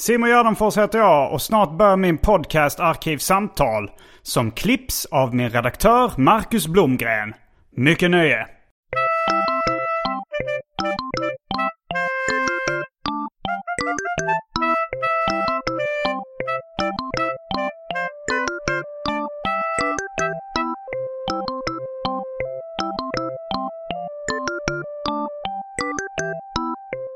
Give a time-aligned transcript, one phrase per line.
[0.00, 3.90] Simon Gärdenfors heter jag och snart börjar min podcast Arkivsamtal
[4.22, 7.34] som klipps av min redaktör Marcus Blomgren.
[7.76, 8.46] Mycket nöje!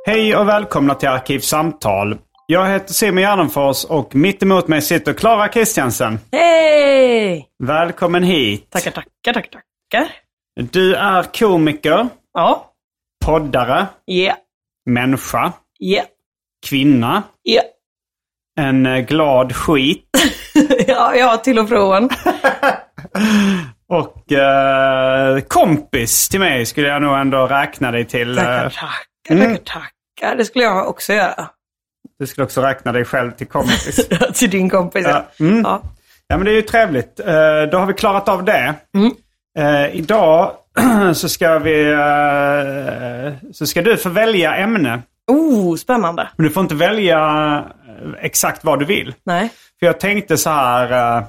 [0.06, 2.18] Hej och välkomna till Arkivsamtal.
[2.46, 6.18] Jag heter Simon Gärdenfors och mitt emot mig sitter Klara Kristiansen.
[6.32, 7.48] Hej!
[7.64, 8.70] Välkommen hit.
[8.70, 10.12] Tackar, tackar, tackar, tackar.
[10.72, 12.72] Du är komiker, Ja.
[13.24, 14.34] poddare, Ja.
[14.90, 16.02] människa, Ja.
[16.66, 17.62] kvinna, Ja.
[18.60, 20.08] en eh, glad skit
[20.86, 22.08] ja, ja, till och från.
[23.88, 28.36] och eh, kompis till mig skulle jag nog ändå räkna dig till.
[28.36, 29.56] Tackar, Eh, tackar, tackar,
[30.20, 30.36] tackar.
[30.36, 31.50] Det skulle jag också göra.
[32.18, 34.08] Du skulle också räkna dig själv till kompis.
[34.34, 35.06] till din kompis.
[35.08, 35.24] Ja.
[35.36, 35.60] Ja, mm.
[35.64, 35.82] Ja.
[36.28, 37.20] Ja men det är ju trevligt.
[37.20, 38.74] Eh, då har vi klarat av det.
[38.96, 39.12] Mm.
[39.58, 40.50] Eh, idag
[41.14, 41.92] så ska vi...
[41.92, 45.02] eh, så ska du få välja ämne.
[45.32, 46.28] Oh, spännande.
[46.36, 47.64] Men du får inte välja
[48.20, 49.14] exakt vad du vill.
[49.26, 49.48] Nej.
[49.80, 51.22] För jag tänkte så här...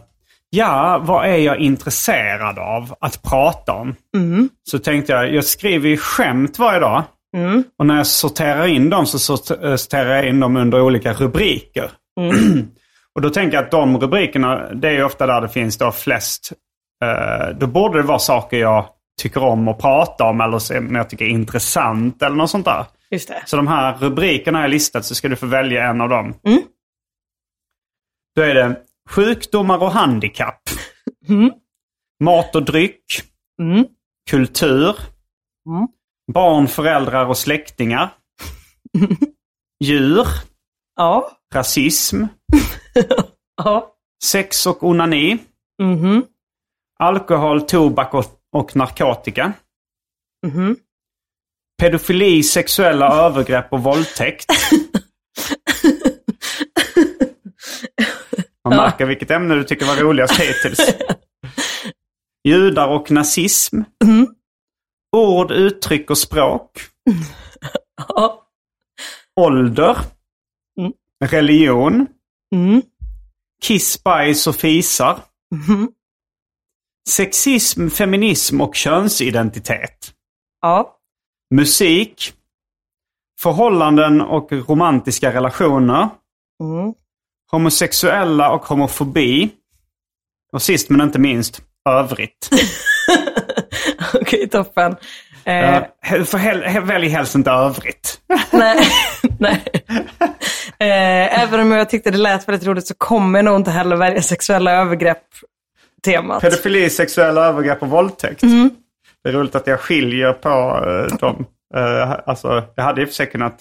[0.49, 3.95] ja, vad är jag intresserad av att prata om?
[4.17, 4.49] Mm.
[4.69, 7.03] Så tänkte jag, jag skriver ju skämt varje dag.
[7.35, 7.63] Mm.
[7.79, 11.91] Och när jag sorterar in dem så sort- sorterar jag in dem under olika rubriker.
[12.19, 12.67] Mm.
[13.15, 15.91] och då tänker jag att de rubrikerna, det är ju ofta där det finns då
[15.91, 16.51] flest.
[17.03, 18.85] eh, då borde det vara saker jag
[19.21, 22.85] tycker om att prata om eller som jag tycker är intressant eller något sånt där.
[23.11, 23.43] Just det.
[23.45, 26.33] Så de här rubrikerna har jag listat så ska du få välja en av dem.
[26.47, 26.61] Mm.
[28.35, 28.75] Då är det
[29.09, 30.61] sjukdomar och handikapp.
[31.29, 31.51] Mm.
[32.23, 33.03] Mat och dryck.
[33.61, 33.85] Mm.
[34.29, 34.95] Kultur.
[35.69, 35.87] Mm.
[36.33, 38.13] Barn, föräldrar och släktingar.
[39.83, 40.27] Djur.
[40.95, 41.31] Ja.
[41.53, 42.23] Rasism.
[43.57, 43.95] Ja.
[44.23, 45.37] Sex och onani.
[45.81, 46.23] Mhm.
[46.99, 49.53] Alkohol, tobak och, och narkotika.
[50.47, 50.75] Mhm.
[51.81, 54.45] Pedofili, sexuella övergrepp och våldtäkt.
[58.63, 60.79] Man märker vilket ämne du tycker var roligast hittills.
[62.47, 63.81] Judar och nazism.
[64.03, 64.34] Mm.
[65.15, 66.71] Ord, uttryck och språk.
[68.07, 68.47] Ja.
[69.35, 69.97] Ålder.
[70.79, 70.93] Mm.
[71.25, 72.07] Religion.
[72.55, 72.81] Mm.
[73.61, 75.19] Kiss, bajs och fisar.
[75.55, 75.91] Mhm.
[77.09, 80.13] Sexism, feminism och könsidentitet.
[80.61, 80.97] Ja.
[81.55, 82.33] Musik.
[83.41, 86.09] Förhållanden och romantiska relationer.
[86.63, 86.93] Mm.
[87.51, 89.49] Homosexuella och homofobi.
[90.51, 92.49] Och sist men inte minst, övrigt.
[94.55, 94.95] Toppen.
[95.43, 95.83] Eh,
[96.13, 98.19] Uh, för hel, välj helst inte övrigt.
[98.51, 98.87] Nej.
[99.39, 99.63] Nej.
[100.79, 103.95] Eh, även om jag tyckte det lät väldigt roligt så kommer jag nog inte heller
[103.95, 106.41] välja sexuella övergrepp-temat.
[106.41, 108.43] Pedofili, sexuella övergrepp och våldtäkt.
[108.43, 108.69] Mm.
[109.23, 111.45] Det är roligt att jag skiljer på uh, dem.
[111.75, 113.59] Uh, alltså, jag hade i och för sig kunnat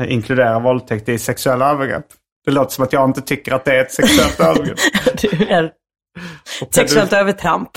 [0.00, 2.06] eh, inkludera våldtäkt i sexuella övergrepp.
[2.44, 4.78] Det låter som att jag inte tycker att det är ett sexuellt övergrepp.
[6.70, 7.70] Sexuellt övertramp.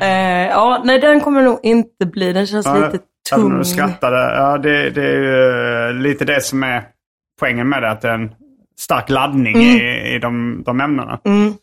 [0.00, 2.32] Eh, ja, nej den kommer nog inte bli.
[2.32, 2.98] Den känns Ja, lite
[3.32, 3.58] även om tung.
[3.58, 4.16] du skrattade.
[4.16, 6.82] Ja, det, det är ju eh, lite det som är
[7.40, 7.90] poängen med det.
[7.90, 8.30] Att det är en
[8.80, 11.20] stark laddning i, i de, de ämnena.
[11.24, 11.54] Mm.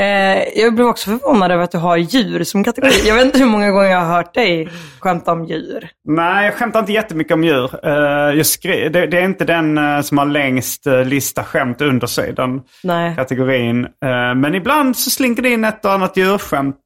[0.00, 3.08] Eh, jag blev också förvånad över att du har djur som kategori.
[3.08, 4.68] Jag vet inte hur många gånger jag har hört dig
[5.00, 5.88] skämta om djur.
[6.08, 7.70] Nej, jag skämtar inte jättemycket om djur.
[7.86, 7.92] Eh,
[8.36, 12.06] jag skri- det, det är inte den eh, som har längst uh, lista skämt under
[12.06, 13.16] sig, den Nej.
[13.16, 13.84] kategorin.
[13.84, 16.80] Eh, men ibland så slinker det in ett och annat djurskämt.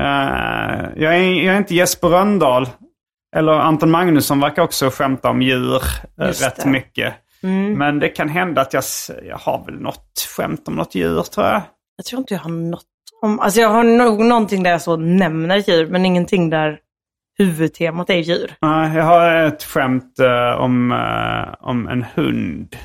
[0.00, 2.68] Eh, jag, är, jag är inte Jesper Rönndahl.
[3.36, 6.68] Eller Anton Magnusson verkar också skämta om djur uh, Just rätt det.
[6.68, 7.14] mycket.
[7.42, 7.72] Mm.
[7.78, 8.84] Men det kan hända att jag,
[9.28, 11.62] jag har väl något skämt om något djur tror jag.
[11.96, 12.84] Jag tror inte jag har något
[13.22, 13.40] om...
[13.40, 16.78] Alltså jag har nog någonting där jag så nämner djur, men ingenting där
[17.38, 18.54] huvudtemat är djur.
[18.60, 22.76] Nej, jag har ett skämt eh, om, eh, om en hund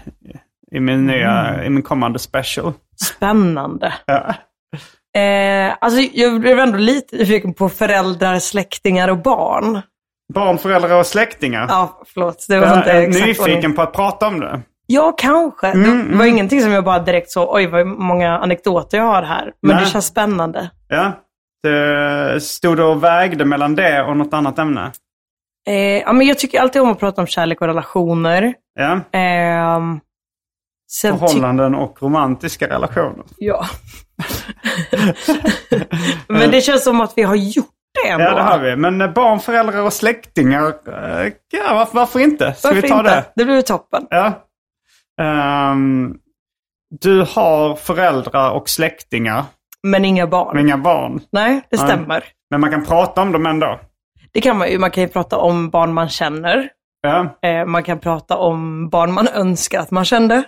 [0.72, 2.74] i min, nya, i min kommande special.
[2.96, 3.94] Spännande.
[4.06, 4.34] Ja.
[5.16, 9.82] Eh, alltså jag blev ändå lite nyfiken på föräldrar, släktingar och barn.
[10.34, 11.66] Barn, föräldrar och släktingar.
[11.70, 12.46] Ja, förlåt.
[12.50, 14.62] Det var jag inte är nyfiken på att prata om det.
[14.88, 15.68] Ja, kanske.
[15.68, 19.24] Mm, det var ingenting som jag bara direkt så, oj vad många anekdoter jag har
[19.24, 19.52] här.
[19.62, 19.86] Men Nej.
[19.86, 20.70] det känns spännande.
[20.88, 21.12] Ja.
[21.64, 24.92] Det stod och vägde mellan det och något annat ämne.
[25.68, 28.54] Eh, ja, men jag tycker alltid om att prata om kärlek och relationer.
[28.80, 29.00] Ja.
[29.12, 30.00] Ehm,
[30.88, 33.26] sen Förhållanden och romantiska relationer.
[33.38, 33.66] Ja.
[36.28, 37.66] Men det känns som att vi har gjort
[38.04, 38.26] det ändå.
[38.26, 38.76] Ja, det har vi.
[38.76, 42.54] Men eh, barn, föräldrar och släktingar, eh, ja, varför, varför inte?
[42.54, 43.12] Ska Varför vi ta inte?
[43.16, 43.26] det?
[43.36, 44.08] Det blir toppen.
[44.10, 44.44] Ja.
[45.22, 46.14] Ehm,
[47.02, 49.44] du har föräldrar och släktingar,
[49.84, 50.56] Men inga barn.
[50.56, 51.20] men inga barn.
[51.32, 52.24] Nej, det stämmer.
[52.52, 53.80] Men man kan prata om dem ändå.
[54.34, 54.80] Det kan man ju.
[54.80, 56.70] Man kan ju prata om barn man känner.
[57.02, 60.44] Ja, Eh, man kan prata om barn man önskar att man kände.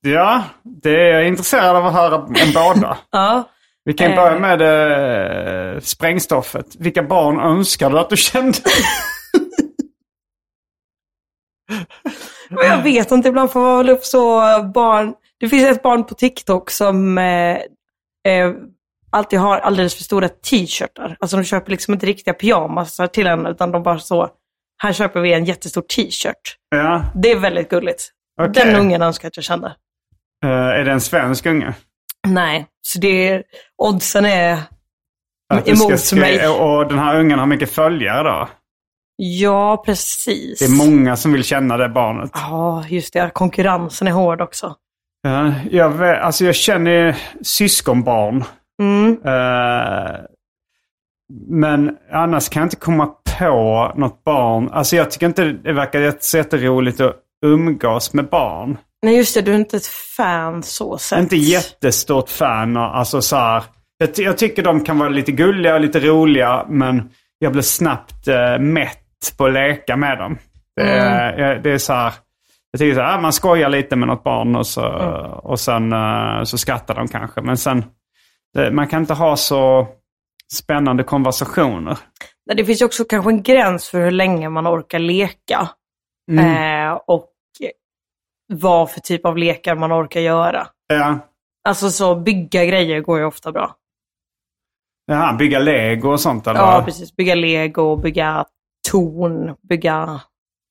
[0.00, 2.98] Ja det är jag intresserad av att höra om båda.
[3.10, 3.48] Ja.
[3.84, 4.16] Vi kan Eh.
[4.16, 4.62] börja med
[5.74, 6.66] eh, sprängstoffet.
[6.78, 8.58] Vilka barn önskar du att du kände?
[12.50, 14.40] Jag vet inte, ibland får man väl upp så
[14.74, 15.14] barn.
[15.40, 17.56] Det finns ett barn på TikTok som eh,
[18.28, 18.52] eh,
[19.10, 21.16] alltid har alldeles för stora t-shirtar.
[21.20, 24.28] Alltså de köper liksom inte riktiga pyjamasar till henne, utan de bara så,
[24.82, 26.56] här köper vi en jättestor t-shirt.
[26.70, 27.04] ja.
[27.14, 28.08] Det är väldigt gulligt.
[28.40, 28.64] Okej.
[28.64, 29.66] Den ungen önskar att jag kände.
[30.44, 31.74] Eh, är det en svensk unge?
[32.28, 33.42] Nej, så det är,
[33.76, 34.58] oddsen är
[35.54, 36.48] Att ska emot skri- mig.
[36.48, 38.48] Och den här ungen har mycket följare då?
[39.16, 40.58] Ja, precis.
[40.58, 42.30] Det är många som vill känna det barnet.
[42.34, 43.30] Ja, just det.
[43.34, 44.74] Konkurrensen är hård också.
[45.22, 48.44] Ja, jag, alltså jag känner syskonbarn.
[48.82, 49.12] Mm.
[49.24, 50.20] Eh,
[51.48, 53.06] men annars kan jag inte komma
[53.38, 54.70] på något barn.
[54.72, 56.00] Alltså jag tycker inte det verkar
[56.34, 58.78] jätteroligt att umgås med barn.
[59.02, 59.42] Nej, just det.
[59.42, 61.18] Du är inte ett fan så sett.
[61.18, 62.76] Inte jättestort fan.
[62.76, 63.62] Alltså så här,
[63.98, 66.66] jag, jag tycker de kan vara lite gulliga och lite roliga.
[66.68, 70.38] Men jag blir snabbt eh, mätt på att leka med dem.
[70.76, 72.12] Det, är- jag- det är så här.
[72.70, 74.82] Jag tycker så här, ah, man skojar lite med något barn och, så,
[75.42, 77.40] och sen eh, så skrattar de kanske.
[77.40, 77.84] Men sen,
[78.54, 79.88] det, man kan inte ha så
[80.52, 81.98] spännande konversationer.
[82.46, 85.68] Nej, Det finns också kanske en gräns för hur länge man orkar leka.
[86.32, 86.44] Mm.
[86.88, 87.26] Eh, och
[88.52, 90.66] vad för typ av lekar man orkar göra.
[90.88, 91.18] Ja.
[91.68, 93.74] Alltså så bygga grejer går ju ofta bra.
[95.06, 96.60] Jaha, bygga lego och sånt eller?
[96.60, 97.16] Ja, precis.
[97.16, 98.44] Bygga lego, bygga
[98.90, 100.20] torn, bygga...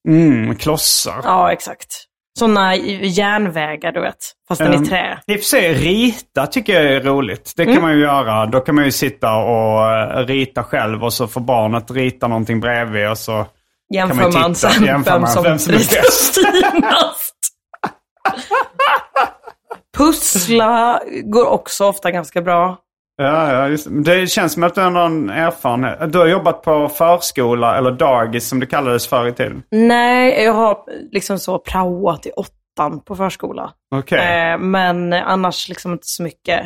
[0.08, 1.22] Mm, klossar.
[1.24, 1.88] Ja, exakt.
[2.40, 4.16] Sådana järnvägar, du vet.
[4.48, 5.20] Fast den Ehm, i trä.
[5.28, 7.54] I och för sig, rita tycker jag är roligt.
[7.58, 7.84] Det kan Mm.
[7.84, 8.46] man ju göra.
[8.46, 12.60] Då kan man ju sitta och eh, rita själv och så får barnet rita någonting
[12.60, 13.46] bredvid och så
[13.94, 16.38] Jämför man man, sen jämför vem man som, vem som är bäst.
[19.98, 22.78] Pussla går också ofta ganska bra.
[23.18, 24.20] Ja, ja just, det.
[24.20, 26.14] det känns som att du har någon erfarenhet.
[26.14, 29.64] Du har jobbat på förskola eller dagis som det kallades förr i tiden.
[29.72, 30.78] Nej, jag har
[31.12, 33.72] liksom så praoat i åttan på förskola.
[33.96, 34.52] Okej.
[34.52, 36.62] Eh, men annars liksom inte så mycket.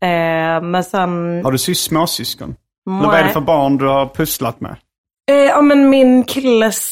[0.00, 1.40] Eh, men sen...
[1.44, 2.56] Har du sys- småsyskon?
[2.90, 4.76] Eller vad är det för barn du har pusslat med?
[5.30, 6.90] Eh, ja, men min killes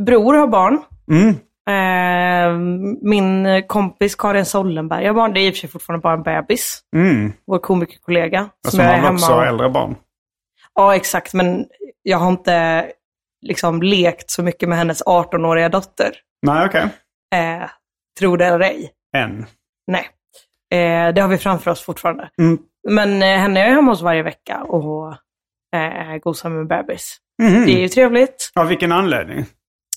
[0.00, 0.82] bror har barn.
[1.10, 1.36] Mm.
[1.68, 2.58] Eh,
[3.02, 5.32] min kompis Karin Sollenberg har barn.
[5.32, 6.80] Det är i och för sig fortfarande bara en bebis.
[6.96, 7.32] Mm.
[7.46, 8.48] Vår komikerkollega.
[8.68, 9.96] Som har väl också äldre barn?
[10.74, 11.34] Ja, exakt.
[11.34, 11.66] Men
[12.02, 12.86] jag har inte
[13.42, 16.10] liksom lekt så mycket med hennes 18-åriga dotter.
[16.46, 16.88] Nej, okej.
[17.34, 17.68] Eh,
[18.18, 18.90] tro det eller ej.
[19.16, 19.46] En.
[19.86, 20.08] Nej.
[20.72, 22.30] Eh, det har vi framför oss fortfarande.
[22.38, 22.58] Mm.
[22.88, 25.14] Men eh, henne är jag hemma hos varje vecka och
[25.76, 27.16] eh, gosar med bebis.
[27.42, 27.64] Mhm.
[27.66, 28.50] Det är ju trevligt.
[28.54, 29.44] Av vilken anledning?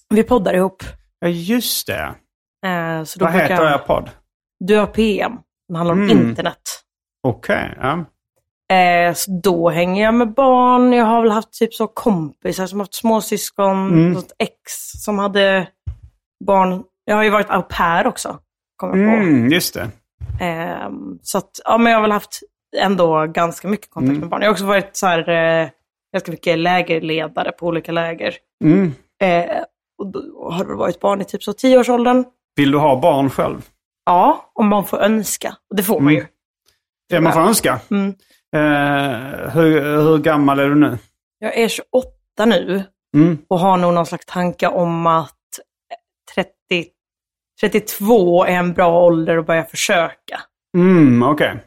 [0.10, 0.84] Vi poddar ihop.
[1.20, 2.16] Ja, just det.
[2.66, 4.10] Eh, så då Vad brukar heter er podd?
[4.60, 5.32] Du har PM.
[5.68, 6.30] Den handlar om Mm.
[6.30, 6.62] internet.
[7.24, 8.06] Okej, ja.
[8.76, 10.94] Eh, så då hänger jag med barn.
[10.94, 13.88] Jag har väl haft typ så kompisar som haft småsyskon.
[13.94, 14.18] Mm.
[14.18, 14.52] Ett ex
[15.04, 15.68] som hade
[16.46, 16.84] barn.
[17.06, 18.40] Jag har ju varit au pair också.
[18.78, 19.24] Kommer jag på.
[19.24, 19.90] Mm, just det.
[20.42, 22.40] Ehm, så att, ja men jag har väl haft
[22.78, 24.20] ändå ganska mycket kontakt Mm.
[24.20, 24.42] med barn.
[24.42, 25.70] Jag har också varit så här, eh,
[26.14, 28.36] ganska mycket lägerledare på olika läger.
[28.64, 28.94] Mm.
[29.22, 29.58] Eh,
[29.98, 32.24] och då har det varit barn i typ så tioårsåldern.
[32.56, 33.70] Vill du ha barn själv?
[34.06, 35.56] Ja, om man får önska.
[35.70, 36.26] Och det får man ju.
[37.10, 37.80] Det man får önska.
[37.92, 38.08] Mm.
[38.56, 40.98] Eh, hur, hur gammal är du nu?
[41.40, 42.84] Jag är 28 nu
[43.16, 43.38] Mm.
[43.48, 45.32] och har nog någon slags tanke om att
[46.36, 46.50] 30
[47.62, 50.40] 32 är en bra ålder att börja försöka.
[50.78, 51.64] Mm, okej.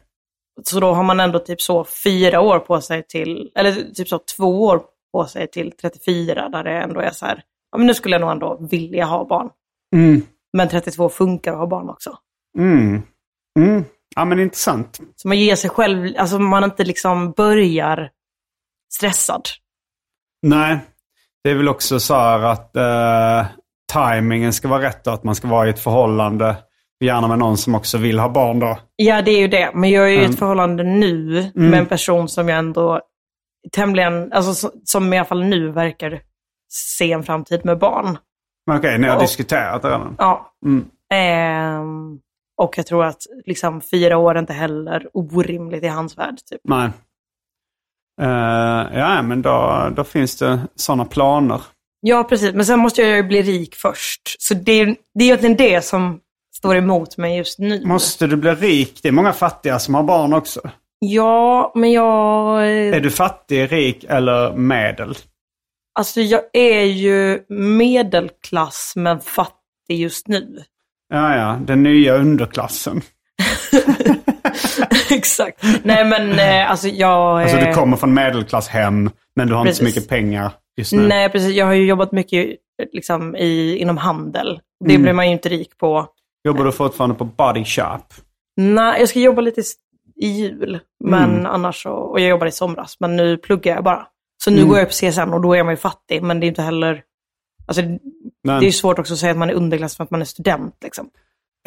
[0.63, 4.19] Så då har man ändå typ så fyra år på sig till, eller typ så
[4.37, 7.93] två år på sig till 34 där det ändå är så här, ja men nu
[7.93, 9.49] skulle jag nog ändå vilja ha barn.
[9.95, 10.21] Mm,
[10.53, 12.17] Men 32 funkar att ha barn också.
[12.57, 13.01] mm,
[13.59, 13.85] mm.
[14.15, 14.99] Ja, men intressant.
[15.15, 18.09] Så man ger sig själv, alltså man inte liksom börjar
[18.93, 19.41] stressad.
[20.41, 20.79] Nej,
[21.43, 23.47] det är väl också så här att eh,
[23.93, 26.55] timingen ska vara rätt och att man ska vara i ett förhållande.
[26.99, 28.79] Gärna med någon som också vill ha barn då.
[28.95, 29.71] Ja, det är ju det.
[29.73, 30.31] Men jag är ju i Mm.
[30.31, 33.01] ett förhållande nu med en person som jag ändå
[33.71, 36.21] tämligen, alltså som- i alla fall nu verkar
[36.71, 38.17] se en framtid med barn.
[38.71, 40.15] Okej, ni har Och- diskuterat det redan.
[40.17, 40.53] Ja.
[40.65, 40.85] Mm.
[41.13, 42.19] Ehm,
[42.61, 46.35] och jag tror att liksom fyra år är inte heller orimligt i hans värld.
[46.51, 46.61] Typ.
[46.63, 46.89] Nej.
[48.21, 51.61] Eh, ja, men då, då finns det sådana planer.
[52.01, 52.53] Ja, precis.
[52.53, 54.21] Men sen måste jag ju bli rik först.
[54.39, 56.19] Så det är, det är egentligen det som
[56.59, 57.81] står emot mig just nu.
[57.85, 58.99] Måste du bli rik?
[59.01, 60.61] Det är många fattiga som har barn också.
[60.99, 62.57] Ja, men jag...
[62.61, 65.15] eh, Är du fattig, rik eller medel?
[65.99, 69.55] Alltså jag är ju medelklass men fattig
[69.99, 70.63] just nu.
[71.13, 73.01] Ja, ja, den nya underklassen.
[75.11, 75.63] Exakt.
[75.83, 77.41] Nej men eh, alltså jag...
[77.41, 79.95] Alltså du eh, kommer från medelklasshem, men du har inte så Precis.
[79.95, 81.07] mycket pengar just nu.
[81.07, 82.45] Nej precis, jag har ju jobbat mycket
[82.93, 84.59] liksom, i, inom handel.
[84.85, 85.01] Det Mm.
[85.03, 86.07] blir man ju inte rik på.
[86.43, 87.99] Jobbar du fortfarande på body shop?
[88.57, 89.61] Nej, jag ska jobba lite
[90.21, 90.79] i jul.
[91.03, 91.45] Men Mm.
[91.45, 94.07] annars så, och jag jobbade i somras, men nu pluggar jag bara.
[94.43, 94.69] Så nu Mm.
[94.69, 97.01] går jag på CSN och då är man ju fattig, men det är inte heller...
[97.67, 97.99] Alltså, Men,
[98.43, 100.25] det är ju svårt också att säga att man är underklass för att man är
[100.25, 100.75] student.
[100.83, 101.09] Liksom.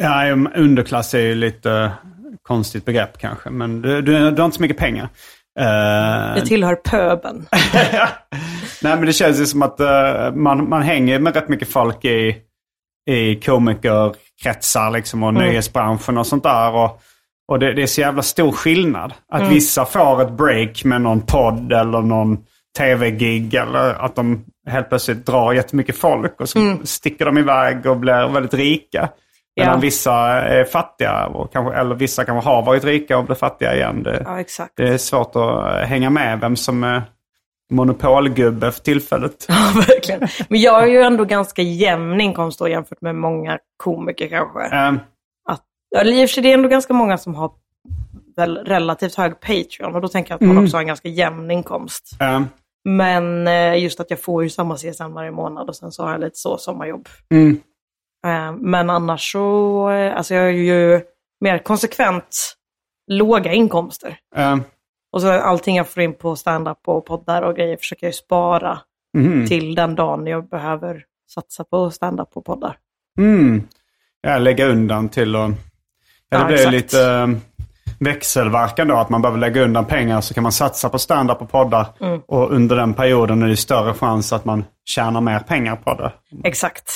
[0.03, 1.91] ja, underklass är ju lite uh,
[2.41, 5.09] konstigt begrepp kanske, men du, du, du har inte så mycket pengar.
[5.59, 5.65] Eh,
[6.37, 7.45] Jag tillhör pöben.
[8.83, 12.05] Nej, men det känns ju som att eh, man, man hänger med rätt mycket folk
[12.05, 12.35] i,
[13.09, 15.41] i komikerkretsar liksom, och Mm.
[15.43, 16.71] nöjesbranschen och sånt där.
[16.75, 17.01] Och,
[17.47, 19.13] och det, det är så jävla stor skillnad.
[19.31, 19.53] Att Mm.
[19.53, 22.37] vissa får ett break med någon podd eller någon
[22.77, 27.97] tv-gig eller att de helt plötsligt drar jättemycket folk och så sticker de iväg och
[27.97, 29.09] blir väldigt rika.
[29.55, 29.79] Medan Mm.
[29.79, 29.81] Ja.
[29.81, 34.03] vissa är fattiga, och kanske, eller vissa kanske har varit rika och blir fattiga igen.
[34.03, 34.43] Det, Ja,
[34.77, 37.01] det är svårt att hänga med vem som är
[37.73, 39.45] monopolgubbe för tillfället.
[39.49, 40.27] Ja, verkligen.
[40.49, 44.61] Men jag har ju ändå ganska jämn inkomst då jämfört med många komiker kanske.
[44.75, 44.99] Ehm,
[45.49, 45.61] Att,
[45.97, 47.51] eller i och för sig det är ändå ganska många som har
[48.35, 50.63] väl relativt hög Patreon och då tänker jag att man Mm.
[50.63, 52.17] också har en ganska jämn inkomst.
[52.19, 52.45] ehm,
[52.85, 56.11] Men eh, just att jag får ju samma CSN varje månad och sen så har
[56.11, 57.07] jag lite så sommarjobb.
[57.31, 57.59] mm,
[58.27, 61.01] Eh, Men annars så, eh, alltså jag har ju
[61.41, 62.55] mer konsekvent
[63.11, 64.17] låga inkomster.
[64.35, 64.63] ehm,
[65.13, 68.79] Och så allting jag får in på stand-up och poddar och grejer försöker jag spara
[69.17, 72.77] mhm, till den dagen jag behöver satsa på stand-up och poddar.
[73.17, 73.67] mm.
[74.21, 75.49] Ja, lägga undan till och...
[76.29, 76.73] Ja, det blir exakt.
[76.73, 77.41] lite ehm,
[77.99, 78.95] växelverkan då.
[78.95, 81.87] Att man behöver lägga undan pengar så kan man satsa på stand-up och poddar.
[81.99, 82.21] Mm.
[82.27, 86.13] Och under den perioden är det större chans att man tjänar mer pengar på det.
[86.43, 86.91] Exakt.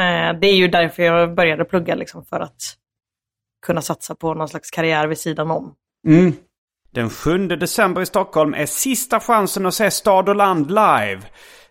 [0.00, 2.74] Eh, Det är ju därför jag började plugga, liksom, för att
[3.66, 5.74] kunna satsa på någon slags karriär vid sidan om.
[6.08, 6.32] Mm.
[6.94, 11.20] Den 7 december i Stockholm är sista chansen att se Stad och Land live.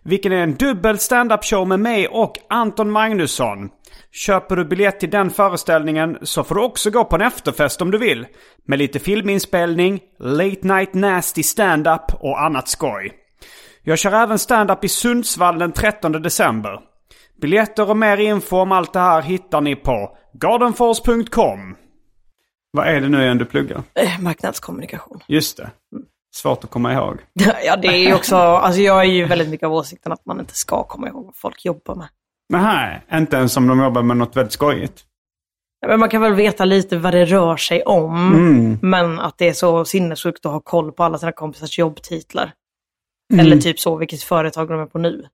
[0.02, 3.68] Vilken är en dubbel stand-up show med mig och Anton Magnusson.
[4.12, 7.90] Köper du biljett till den föreställningen så får du också gå på en efterfest om
[7.90, 8.26] du vill.
[8.66, 13.12] Med lite filminspelning, late night nasty stand-up och annat skoj.
[13.82, 16.80] Jag kör även stand-up i Sundsvall den 13 december.
[17.40, 21.76] Biljetter och mer info om allt det här hittar ni på gardenfors.com.
[22.70, 23.82] Vad är det nu igen du pluggar?
[23.94, 25.20] Eh, Marknadskommunikation.
[25.26, 25.70] Just det.
[26.36, 27.18] Svårt att komma ihåg.
[27.64, 30.40] ja, det är ju också, alltså jag är ju väldigt mycket av åsikten att man
[30.40, 32.08] inte ska komma ihåg vad folk jobbar med.
[32.62, 35.04] Här, inte ens om de jobbar med något väldigt skojigt.
[35.86, 38.78] Men man kan väl veta lite vad det rör sig om, Mm.
[38.82, 42.52] men att det är så sinnessjukt att ha koll på alla sina kompisars jobbtitlar.
[43.32, 43.46] Mm.
[43.46, 45.26] Eller typ så, vilket företag de är på nu.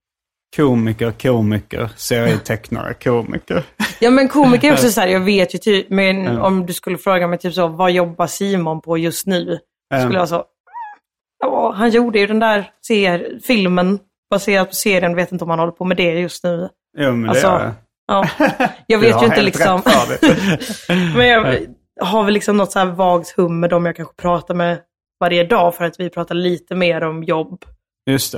[0.57, 3.63] Komiker, komiker, serietecknare, komiker.
[4.01, 6.43] Ja men komiker är också så här, jag vet ju typ, men Mm.
[6.43, 9.59] om du skulle fråga mig typ så, vad jobbar Simon på just nu?
[9.95, 10.05] Mm.
[10.05, 10.45] Skulle jag så,
[11.45, 13.99] ja han gjorde ju den där ser, filmen
[14.31, 16.69] baserad på serien, vet inte om han håller på med det just nu.
[16.99, 17.75] Jo, men Alltså, det gör jag.
[18.07, 19.83] Ja, jag vet ju inte liksom,
[21.17, 21.57] men jag
[22.01, 24.79] har väl liksom något så här vagt hum med dem jag kanske pratar med
[25.21, 27.65] varje dag för att vi pratar lite mer om jobb.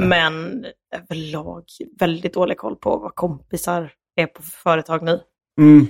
[0.00, 0.64] Men
[0.96, 1.64] överlag
[2.00, 5.20] väldigt dålig koll på vad kompisar är på för företag nu.
[5.60, 5.86] Mm.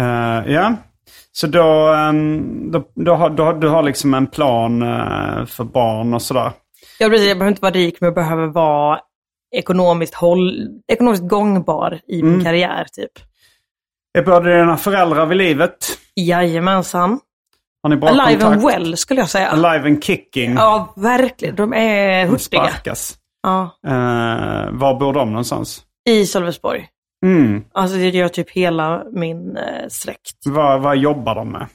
[0.00, 0.76] Eh, ja,
[1.32, 5.64] så då, ehm, då, då, har, då har du har liksom en plan eh, för
[5.64, 6.52] barn och sådär.
[6.98, 7.28] Ja, precis.
[7.28, 9.00] Jag behöver inte vara rik, men jag behöver vara
[9.56, 12.44] ekonomiskt, håll, ekonomiskt gångbar i min Mm.
[12.44, 12.86] karriär.
[12.92, 13.12] typ.
[14.18, 15.76] Är båda dina föräldrar vid livet?
[16.16, 17.20] Jajamensan.
[17.84, 18.64] Har ni bra Alive kontakt?
[18.64, 19.48] and well skulle jag säga.
[19.48, 20.54] Alive and kicking.
[20.54, 21.56] Ja, verkligen.
[21.56, 22.38] De är De hurtiga.
[22.68, 23.14] sparkas.
[23.42, 23.62] Ja.
[23.86, 25.82] Eh, var bor de någonstans?
[26.08, 26.88] I Sölvesborg.
[27.26, 27.64] Mm.
[27.72, 30.36] Alltså det gör typ hela min eh, släkt.
[30.46, 31.66] Vad, vad jobbar de med?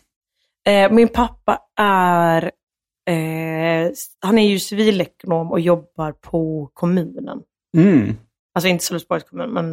[0.68, 2.44] Eh, min pappa är,
[3.10, 7.40] eh, han är ju civilekonom och jobbar på kommunen.
[7.78, 8.16] Mm.
[8.56, 9.66] Alltså inte Sölvesborgs kommun, men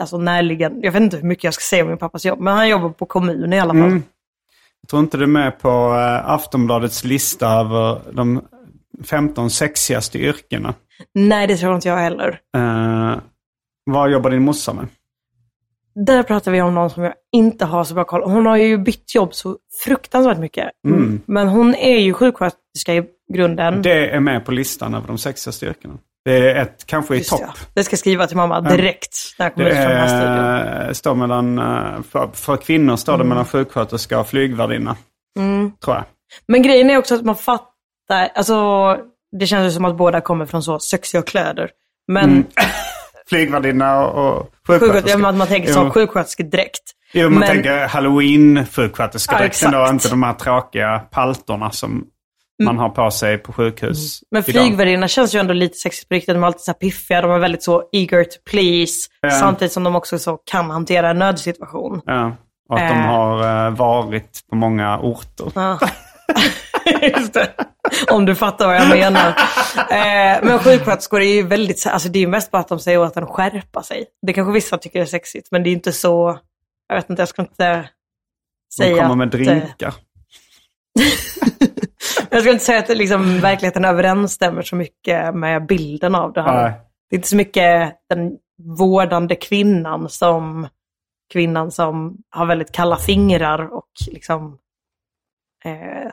[0.00, 0.80] alltså närliggande.
[0.82, 2.88] Jag vet inte hur mycket jag ska säga om min pappas jobb, men han jobbar
[2.88, 3.82] på kommunen i alla fall.
[3.82, 4.02] Mm.
[4.90, 8.40] Tror inte du är med på eh, Aftonbladets lista över de
[9.04, 10.74] 15 sexigaste yrkena.
[11.14, 12.40] Nej, det tror inte jag heller.
[12.56, 13.16] Eh,
[13.84, 14.86] vad jobbar din morsa med?
[16.06, 18.78] Där pratar vi om någon som jag inte har så bra koll Hon har ju
[18.78, 20.70] bytt jobb så fruktansvärt mycket.
[20.88, 21.20] Mm.
[21.26, 23.82] Men hon är ju sjuksköterska i grunden.
[23.82, 25.94] Det är med på listan över de sexigaste yrkena.
[26.28, 27.40] Det är ett, kanske i topp.
[27.42, 27.52] ja.
[27.74, 30.08] Det ska jag skriva till mamma direkt när jag kommer ut från den här
[30.78, 30.94] studion.
[30.94, 33.26] står mellan, eh, för, för kvinnor står Mm.
[33.26, 34.96] det mellan sjuksköterska och flygvärdinna.
[35.84, 36.04] Tror jag.
[36.48, 38.96] Men grejen är också att man fattar, alltså
[39.38, 41.70] det känns ju som att båda kommer från så sexiga kläder.
[42.08, 42.44] Men Mm.
[43.28, 45.18] Flygvärdinna och, och sjuksköterska, sjuksköterska.
[45.18, 46.82] man, man tänker som sjuksköterskedräkt.
[47.12, 52.04] Jo, man Men- tänker halloween-sjuksköterskedräkten Ja, då, inte de här tråkiga paltorna som
[52.64, 54.62] man har på sig på sjukhus Men idag.
[54.64, 56.34] flygvärdinna känns ju ändå lite sexigt på riktigt.
[56.34, 59.08] De är alltid så här piffiga, de är väldigt så eager to please.
[59.20, 59.30] Ja.
[59.30, 62.00] Samtidigt som de också så kan hantera en nödsituation.
[62.04, 62.36] Ja,
[62.68, 63.06] och att de Eh.
[63.06, 65.52] har eh, varit på många orter.
[65.54, 65.78] Ja.
[67.02, 67.52] Just det.
[68.10, 69.28] Om du fattar vad jag menar.
[69.90, 72.78] Eh, men sjuksköterskor är ju väldigt, så- alltså det är ju mest bara att de
[72.78, 74.04] säger åt en att skärpa sig.
[74.26, 76.38] Det kanske vissa tycker är sexigt, men det är inte så,
[76.88, 77.84] jag vet inte, jag ska inte De
[78.84, 79.94] säga kommer med att, eh, drinkar.
[82.38, 86.62] Jag ska inte säga att liksom, verkligheten överensstämmer så mycket med bilden av det här.
[86.62, 86.80] Nej.
[87.10, 88.32] Det är inte så mycket den
[88.78, 90.68] vårdande kvinnan som
[91.32, 94.58] kvinnan som har väldigt kalla fingrar och liksom
[95.64, 96.10] eh,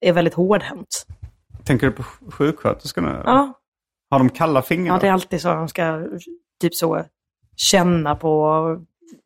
[0.00, 1.06] är väldigt hårdhänt.
[1.64, 3.22] Tänker du på sj- sjuksköterskorna?
[3.24, 3.52] Ja,
[4.10, 4.94] Har de kalla fingrar?
[4.94, 6.06] ja, det är alltid så de ska
[6.60, 7.04] typ så
[7.56, 8.54] känna på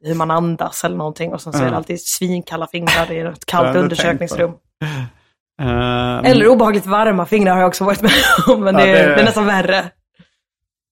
[0.05, 3.47] hur man andas eller någonting och sen så är det alltid svinkalla fingrar i ett
[3.47, 4.53] kallt undersökningsrum.
[5.63, 8.11] Eh, Eller obehagligt varma fingrar har jag också varit med
[8.49, 9.85] om, men Ja, det, det- det är nästan värre.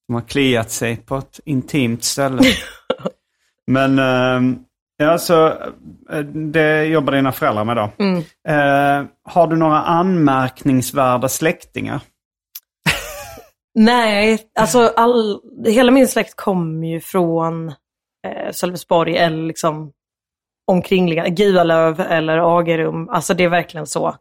[0.08, 2.42] De har kliat sig på ett intimt ställe.
[3.66, 4.58] Men ehm,
[4.96, 5.46] ja, så
[6.12, 6.18] eh,
[6.52, 7.90] det jobbar dina föräldrar med då.
[7.98, 8.18] Mm.
[8.48, 12.00] Eh, har du några anmärkningsvärda släktingar?
[13.74, 17.68] Nej, alltså all, hela min släkt kommer ju från
[18.26, 19.92] eh, Sölvesborg eller liksom
[20.66, 23.08] omkringliggande, Gualöv eller Agerum.
[23.08, 24.16] Alltså det är verkligen så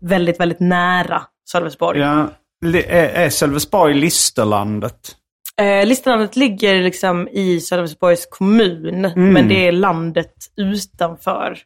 [0.00, 2.00] väldigt, väldigt nära Sölvesborg.
[2.00, 2.28] Ja,
[2.64, 5.16] är, Sölvesborg Listerlandet?
[5.60, 9.32] Eh, Listerlandet ligger liksom i Sölvesborgs kommun, Mm.
[9.32, 11.58] men det är landet utanför.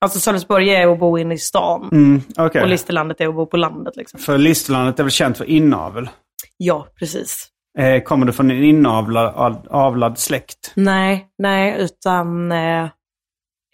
[0.00, 2.62] Alltså Sölvesborg är att bo inne i stan Mm, okej.
[2.62, 3.96] och Listerlandet är att bo på landet.
[3.96, 4.20] Liksom.
[4.20, 6.08] För Listerlandet är väl känt för inavel?
[6.56, 7.48] Ja, precis.
[7.78, 10.72] Eh, kommer du från en inavlad av- avlad släkt?
[10.76, 12.88] Nej, nej, utan eh,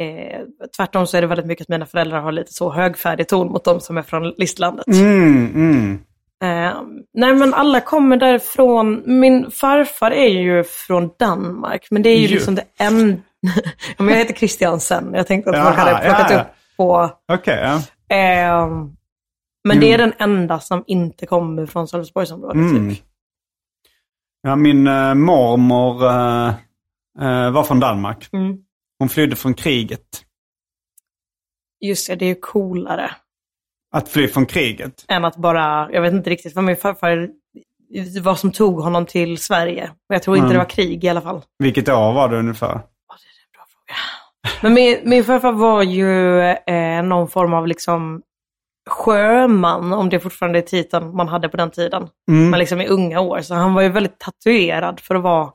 [0.01, 0.41] eh,
[0.77, 3.65] tvärtom så är det väldigt mycket att mina föräldrar har lite så högfärdig ton mot
[3.65, 4.87] de som är från listlandet.
[4.87, 5.99] Mm, mm.
[6.43, 6.83] Eh,
[7.15, 9.03] nej, men alla kommer därifrån.
[9.07, 12.35] Min farfar är ju från Danmark, men det är ju Ju.
[12.35, 13.17] liksom det enda...
[13.97, 15.15] ja, men jag heter Christiansen.
[15.15, 16.43] Jag tänkte att folk Jaha, hade plockat ja, ja.
[16.43, 17.11] upp på...
[17.33, 17.75] Okej, ja.
[18.17, 18.69] Eh,
[19.65, 22.55] men det är den enda som inte kommer från Sölvesborgsområdet.
[22.55, 22.91] Mm.
[22.91, 23.05] Typ.
[24.43, 26.05] ja min eh, mormor
[27.21, 28.29] eh, var från Danmark.
[28.33, 28.57] Mm.
[29.03, 30.01] Hon flydde från kriget.
[31.81, 33.11] Just det, det är ju coolare.
[33.95, 35.05] Att fly från kriget?
[35.09, 37.31] än att bara, jag vet inte riktigt vad min farfar,
[38.23, 39.91] vad som tog honom till Sverige.
[40.09, 40.53] Jag tror inte Mm.
[40.53, 41.43] det var krig i alla fall.
[41.59, 42.81] Vilket år var det ungefär?
[44.63, 48.23] Men min, min farfar var ju eh, någon form av liksom
[48.91, 52.09] sjöman, om det fortfarande är titeln man hade på den tiden.
[52.31, 52.51] Mm.
[52.51, 53.41] Men liksom i unga år.
[53.41, 55.51] Så han var ju väldigt tatuerad för att vara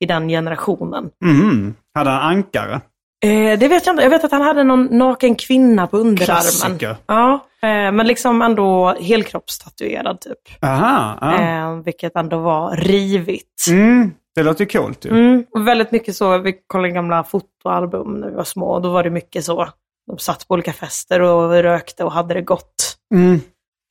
[0.00, 1.10] i den generationen.
[1.24, 1.74] Mhm.
[1.98, 2.80] Hade han ankare?
[3.24, 4.02] Eh, det vet jag inte.
[4.02, 6.42] Jag vet att han hade någon naken kvinna på underarmen.
[6.42, 6.96] Klassiker.
[7.06, 7.32] Ja,
[7.62, 10.64] eh, men liksom ändå helkroppstatuerad typ.
[10.64, 11.42] Aha, ja.
[11.42, 13.66] Eh, vilket ändå var rivigt.
[13.68, 14.12] Mm.
[14.34, 15.10] Det låter ju coolt ju.
[15.10, 18.90] Mm, och väldigt mycket så, vi kollade gamla fotoalbum när vi var små, och då
[18.90, 19.68] var det mycket så.
[20.06, 22.96] De satt på olika fester och rökte och hade det gott.
[23.14, 23.40] Mm.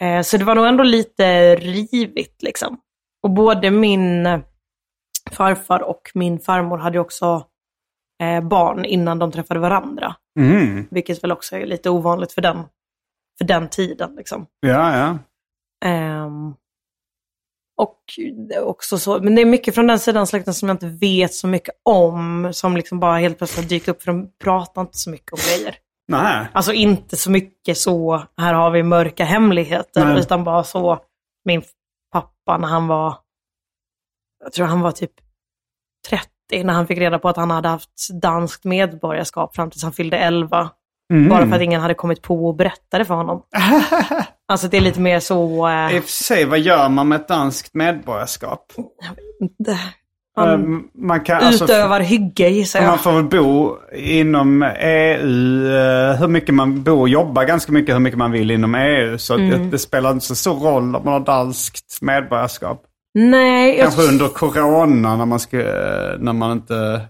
[0.01, 2.77] Eh, så det var nog ändå lite rivigt liksom.
[3.23, 4.27] Och både min
[5.31, 7.43] farfar och min farmor hade också
[8.43, 10.15] barn innan de träffade varandra.
[10.39, 10.87] Mm.
[10.91, 12.57] Vilket väl också är lite ovanligt för den,
[13.37, 14.15] för den tiden.
[14.15, 14.45] Liksom.
[14.59, 15.17] Ja, ja.
[15.89, 16.53] Ehm,
[17.77, 18.03] Och
[18.63, 21.47] också så, men det är mycket från den sidan släkten som jag inte vet så
[21.47, 22.49] mycket om.
[22.53, 25.75] Som liksom bara helt plötsligt dykt upp, för de pratar inte så mycket om grejer.
[26.07, 26.47] Nej.
[26.53, 30.19] Alltså inte så mycket så, här har vi mörka hemligheter, Nej.
[30.19, 30.99] utan bara så,
[31.45, 31.61] min
[32.11, 33.17] pappa när han var,
[34.43, 35.11] jag tror han var typ
[36.09, 39.93] 30, när han fick reda på att han hade haft danskt medborgarskap fram tills han
[39.93, 40.69] fyllde 11.
[41.13, 41.29] Mm.
[41.29, 43.41] Bara för att ingen hade kommit på att berätta det för honom.
[44.49, 47.21] Alltså det är lite mer så, eh, I och för sig, vad gör man med
[47.21, 48.73] ett danskt medborgarskap?
[50.35, 52.87] han Ehm, man kan, alltså, utövar hygge gissar jag.
[52.87, 57.95] Man får väl bo inom EU, eh, hur mycket man bor och jobbar ganska mycket
[57.95, 59.17] hur mycket man vill inom EU.
[59.17, 59.49] Så Mm.
[59.49, 62.83] det, det spelar inte så stor roll om man har danskt medborgarskap.
[63.19, 67.01] Nej, jag, Kanske under corona när man skulle, när man inte,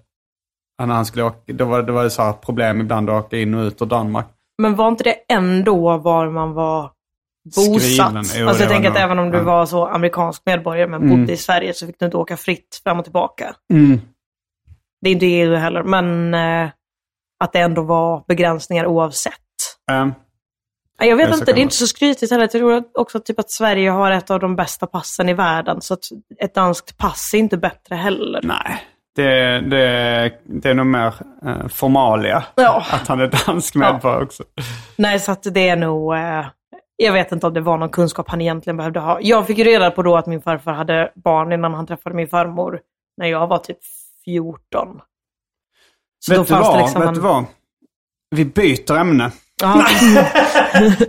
[0.84, 3.54] när han skulle åka, då var det var det så problem ibland att åka in
[3.54, 4.28] och ut ur Danmark.
[4.62, 6.92] men var inte det ändå var man var
[7.56, 7.82] bosatt?
[7.82, 11.20] Skriven, alltså jo, jag tänker att även om du var så amerikansk medborgare men Mm.
[11.20, 13.56] bodde i Sverige så fick du inte åka fritt fram och tillbaka.
[13.74, 14.02] Mm.
[15.02, 16.70] Det är inte EU heller, men eh,
[17.44, 19.34] att det ändå var begränsningar oavsett.
[19.92, 20.12] Nej,
[21.00, 22.44] Jag vet Ja, inte, det är inte så skrytigt heller.
[22.44, 25.82] Jag tror också typ att Sverige har ett av de bästa passen i världen.
[25.82, 26.04] Så att
[26.40, 28.40] ett danskt pass är inte bättre heller.
[28.44, 28.78] nej,
[29.16, 31.14] det, det, det är nog mer
[31.46, 32.44] eh, formalia.
[32.56, 32.86] Ja.
[32.92, 34.44] Att han är dansk medborgare också.
[34.96, 36.16] Nej, så att det är nog...
[36.16, 36.46] Eh,
[36.96, 39.20] jag vet inte om det var någon kunskap han egentligen behövde ha.
[39.22, 42.80] Jag fick reda på då att min farfar hade barn innan han träffade min farmor.
[43.18, 43.78] När jag var typ
[44.26, 45.02] 14.
[46.20, 46.78] Så Vet, du vad?
[46.82, 47.46] liksom Vet en- du vad?
[48.30, 49.32] Vi byter ämne.
[49.62, 49.86] Ja,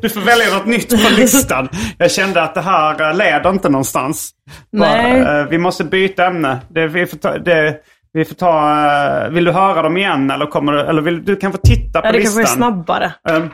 [0.03, 1.69] Du får välja något nytt på listan.
[1.99, 4.31] Jag kände att det här eh, leder inte någonstans.
[4.73, 5.23] Nej.
[5.23, 6.61] Bara, eh, vi måste byta ämne.
[6.69, 7.77] Det, vi får ta, det,
[8.13, 8.71] vi får ta,
[9.25, 12.01] eh, vill du höra dem igen eller, kommer du, eller vill, du kan få titta
[12.01, 12.43] på ja, det listan.
[12.45, 13.13] kanske är snabbare.
[13.29, 13.51] Ehm,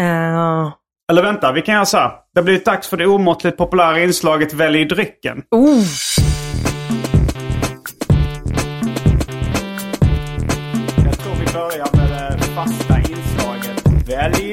[0.00, 0.72] Uh,
[1.10, 2.08] eller vänta, vi kan göra så här.
[2.34, 5.42] Det har blivit dags för det omåttligt populära inslaget Välj drycken.
[5.50, 5.82] oh,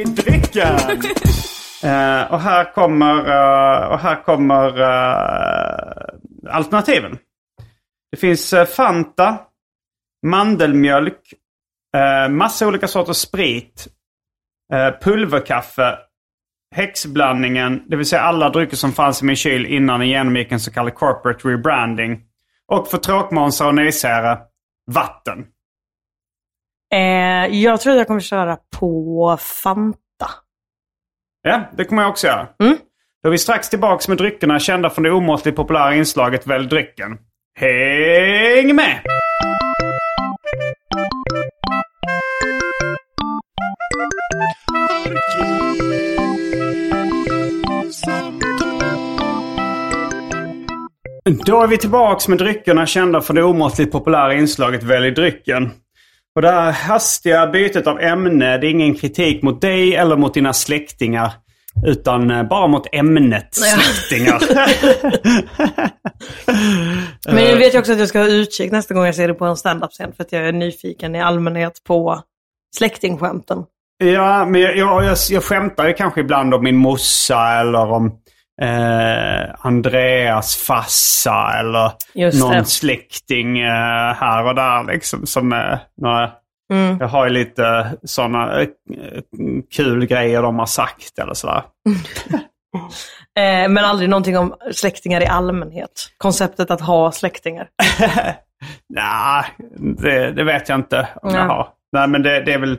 [0.03, 0.75] drycken.
[1.83, 7.17] uh, och här kommer, uh, och här kommer uh, alternativen.
[8.11, 9.37] Det finns eh, Fanta,
[10.25, 11.33] mandelmjölk,
[11.97, 13.87] uh, massa olika sorters sprit,
[15.01, 15.97] pulverkaffe,
[16.75, 20.59] häxblandningen, det vill säga alla drycker som fanns i min kyl innan den genomgick en
[20.59, 22.21] så kallad corporate rebranding.
[22.67, 24.37] Och för tråkmånsar och nejsägare,
[24.91, 25.45] vatten
[26.93, 26.99] eh,
[27.61, 30.29] jag tror att jag kommer köra på Fanta.
[31.41, 32.47] Ja, det kommer jag också göra.
[32.63, 32.77] Mm.
[33.23, 37.17] Då är vi strax tillbaks med dryckerna kända från det omåttligt populära inslaget Välj drycken.
[37.59, 39.01] Häng med!
[51.45, 55.71] Då är vi tillbaks med dryckerna kända för det omåttligt populära inslaget Välj drycken.
[56.35, 60.33] Och det här hastiga bytet av ämne, det är ingen kritik mot dig eller mot
[60.33, 61.31] dina släktingar.
[61.85, 64.41] Utan eh, bara mot ämnet släktingar.
[67.33, 69.33] Men jag vet ju också att jag ska ha utkik nästa gång jag ser det
[69.33, 70.13] på en standup-scen.
[70.13, 72.21] För att jag är nyfiken i allmänhet på
[72.77, 73.63] släktingskämten.
[73.97, 78.19] ja, men jag, jag, jag, jag skämtar ju kanske ibland om min morsa eller om
[78.61, 82.65] eh, Andreas farsa eller Just någon det.
[82.65, 85.25] släkting eh, här och där liksom.
[85.25, 86.31] Som, eh, några,
[86.73, 86.97] Mm.
[86.99, 88.67] Jag har ju lite sådana eh,
[89.75, 91.63] kul grejer de har sagt eller sådär.
[93.37, 96.09] Eh, men aldrig någonting om släktingar i allmänhet.
[96.17, 97.67] Konceptet att ha släktingar.
[98.89, 99.45] Nej,
[99.97, 101.47] det, det vet jag inte om jag Nej.
[101.47, 101.67] har.
[101.91, 102.77] Nej, men det, det är väl...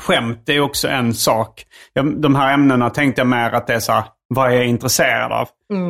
[0.00, 1.64] Skämt är också en sak.
[1.92, 4.66] Jag, de här ämnena tänkte jag mer att det är så här, vad är jag
[4.66, 5.48] intresserad av?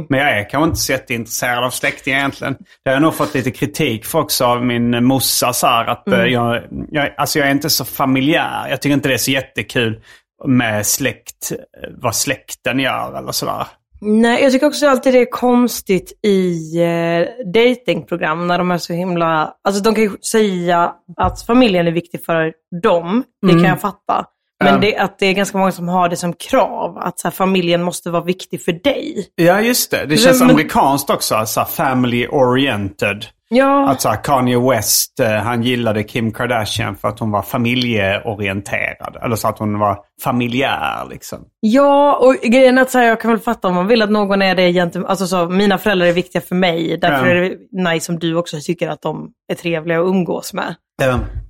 [0.09, 2.57] Men jag är kanske inte så jätteintresserad av släktingar egentligen.
[2.85, 5.53] Det har jag nog fått lite kritik för också av min morsa.
[5.53, 8.69] Så här, att eh, jag, jag, alltså jag är inte så familjär.
[8.71, 10.01] Jag tycker inte det är så jättekul
[10.47, 13.67] med släkt, eh, vad släkten gör eller sådär.
[14.01, 18.93] Nej, jag tycker också alltid det är konstigt i eh, datingprogram när de är så
[18.93, 19.55] himla...
[19.65, 24.27] Alltså de kan ju säga att familjen är viktig för dem, det kan jag fatta.
[24.65, 27.33] Men det, att det är ganska många som har det som krav, att så här,
[27.33, 29.29] familjen måste vara viktig för dig.
[29.35, 30.07] Ja, just det.
[30.07, 31.43] Det känns Men- amerikanskt också.
[31.47, 33.25] Så family oriented.
[33.49, 37.43] Ja, Att så här, Kanye West, eh, han gillade Kim Kardashian för att hon var
[37.43, 39.17] familjeorienterad.
[39.25, 41.39] Eller så att hon var familjär liksom.
[41.61, 44.11] ja och grejen är att så här, jag kan väl fatta om man vill att
[44.11, 45.09] någon är det gentemot...
[45.09, 47.33] Alltså så, mina föräldrar är viktiga för mig, därför Ja.
[47.45, 50.75] är det nice om du också tycker att de är trevliga att umgås med.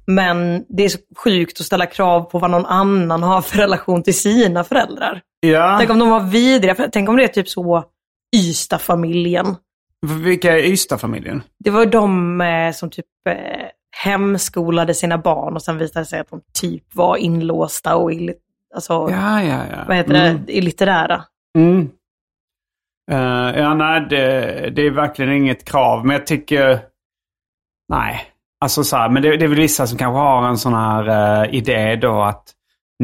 [0.07, 4.03] Men det är så sjukt att ställa krav på vad någon annan har för relation
[4.03, 5.21] till sina föräldrar.
[5.41, 6.75] Ja, Tänk om de var vidriga.
[6.93, 7.85] Tänk om det är typ så
[8.37, 9.57] Ystad-familjen.
[10.07, 11.43] Vilka är Ystad-familjen?
[11.59, 13.35] Det var de eh, som typ eh,
[14.05, 18.35] hemskolade sina barn och sen visade det sig att de typ var inlåsta och illi-
[18.75, 19.85] alltså, Ja, ja, ja.
[19.89, 20.45] vad heter Mm.
[20.47, 21.25] det, illitterära.
[21.59, 21.89] Mm.
[23.13, 24.21] Eh, ja, nej, det,
[24.77, 26.07] det är verkligen inget krav.
[26.07, 26.81] Men jag tycker...
[27.89, 28.21] Nej.
[28.61, 31.09] Alltså så här, men det, det är väl vissa som kanske har en sån här
[31.45, 32.45] eh, idé då att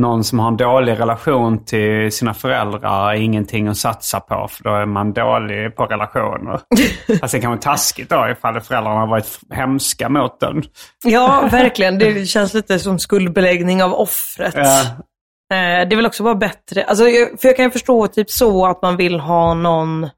[0.00, 4.64] någon som har en dålig relation till sina föräldrar är ingenting att satsa på för
[4.64, 6.60] då är man dålig på relationer.
[7.22, 10.62] alltså det kan vara taskigt då ifall föräldrarna har varit hemska mot den.
[11.04, 11.98] Ja, verkligen.
[11.98, 14.54] Det känns lite som skuldbeläggning av offret.
[14.56, 14.80] Ja.
[15.52, 17.04] Eh, Det är väl också bara bättre, alltså,
[17.40, 20.08] för jag kan ju förstå typ så att man vill ha någon,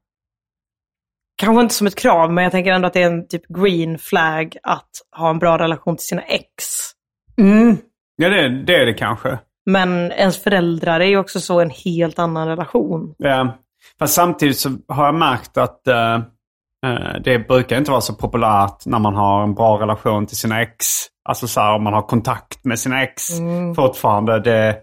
[1.37, 3.97] kanske inte som ett krav, men jag tänker ändå att det är en typ green
[3.99, 6.45] flag att ha en bra relation till sina ex.
[7.37, 7.77] Mm.
[8.15, 9.39] Ja, det, det är det kanske.
[9.65, 13.15] Men ens föräldrar är ju också så en helt annan relation.
[13.17, 13.57] Ja.
[13.99, 16.15] Fast samtidigt så har jag märkt att eh,
[16.85, 20.61] eh, det brukar inte vara så populärt när man har en bra relation till sina
[20.61, 20.85] ex.
[21.29, 23.27] Alltså så här, om man har kontakt med sina ex
[23.75, 24.39] fortfarande.
[24.39, 24.77] Det,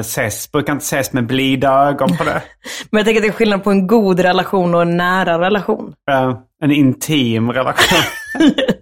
[0.00, 2.42] ses, brukar inte ses med blida ögon på det.
[2.90, 5.94] Men jag tänker att det är skillnad på en god relation och en nära relation.
[6.10, 8.02] Eh, en intim relation.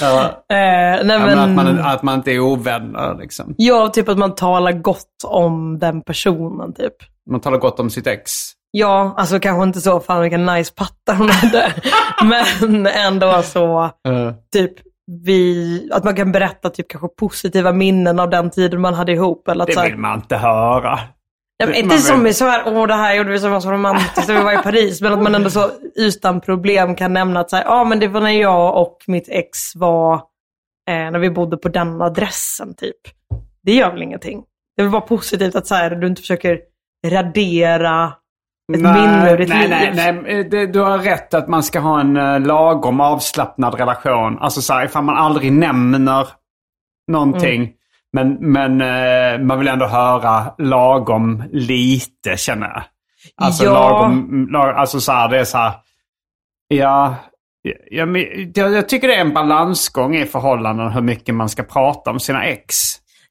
[0.00, 3.54] ja, Eh, nej, men, att, man, att man inte är ovänner liksom.
[3.56, 6.94] Ja, typ att man talar gott om den personen typ.
[7.30, 8.32] Man talar gott om sitt ex.
[8.70, 11.72] Ja, alltså kanske inte så, fan vilken nice patta hon hade.
[12.62, 14.72] Men ändå så, Eh, typ,
[15.24, 19.48] vi, att man kan berätta typ kanske positiva minnen av den tiden man hade ihop.
[19.48, 20.98] Eller att, det vill man inte höra.
[21.60, 23.70] Ja, men inte som i så här, åh det här gjorde vi som var så
[23.70, 25.00] romantiskt när vi var i Paris.
[25.00, 28.08] Men att man ändå så utan problem kan nämna att så här, ja men det
[28.08, 32.96] var när jag och mitt ex var, eh, när vi bodde på den adressen typ.
[33.62, 34.42] Det gör väl ingenting.
[34.76, 36.60] Det är väl bara positivt att så här, du inte försöker
[37.06, 38.12] radera
[38.72, 39.92] ett minne ur ditt nej, liv.
[39.94, 40.44] nej, nej.
[40.44, 44.38] Det, du har rätt att man ska ha en uh, lagom avslappnad relation.
[44.38, 46.28] Alltså så här, ifall man aldrig nämner
[47.12, 47.60] någonting.
[47.60, 47.72] Mm.
[48.12, 52.82] Men, men eh, man vill ändå höra lagom lite känner jag.
[53.36, 53.72] Alltså Ja.
[53.72, 55.72] lagom, lag, alltså så här, det är så här.
[56.68, 57.14] Ja,
[57.90, 61.62] ja men, jag, jag tycker det är en balansgång i förhållanden hur mycket man ska
[61.62, 62.74] prata om sina ex.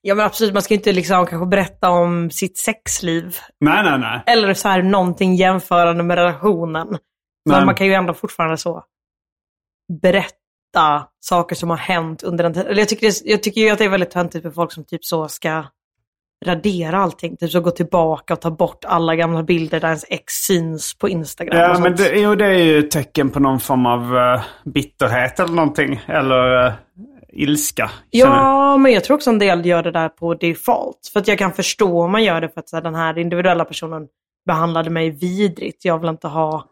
[0.01, 3.35] Ja men absolut, man ska inte liksom kanske berätta om sitt sexliv.
[3.59, 4.23] Nej, nej, nej.
[4.25, 6.87] Eller så här någonting jämförande med relationen.
[7.45, 7.65] Men Nej.
[7.65, 8.83] man kan ju ändå fortfarande så
[10.01, 10.35] berätta
[11.19, 12.77] saker som har hänt under den tiden.
[12.77, 15.05] Jag tycker, det, jag tycker ju att det är väldigt töntigt för folk som typ
[15.05, 15.63] så ska
[16.45, 17.37] radera allting.
[17.37, 21.09] Typ så gå tillbaka och ta bort alla gamla bilder där ens ex syns på
[21.09, 21.57] Instagram.
[21.57, 25.53] Ja, men det, jo, det är ju tecken på någon form av eh, bitterhet eller
[25.53, 26.01] någonting.
[26.07, 26.73] Eller eh,
[27.29, 27.91] ilska.
[28.09, 31.09] Ja, men jag tror också en del gör det där på default.
[31.13, 33.17] För att jag kan förstå om man gör det för att så här, den här
[33.17, 34.07] individuella personen
[34.45, 35.85] behandlade mig vidrigt.
[35.85, 36.65] Jag vill inte ha...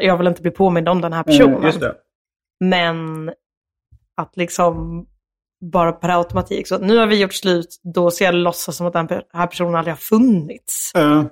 [0.00, 1.54] Jag vill inte bli påmind om den här personen.
[1.54, 1.94] Mm, just det.
[2.60, 3.28] Men
[4.16, 5.06] att liksom
[5.72, 8.92] bara per automatik så nu har vi gjort slut, då ska jag låtsas som att
[8.92, 10.92] den här personen aldrig har funnits.
[10.94, 11.24] Eh,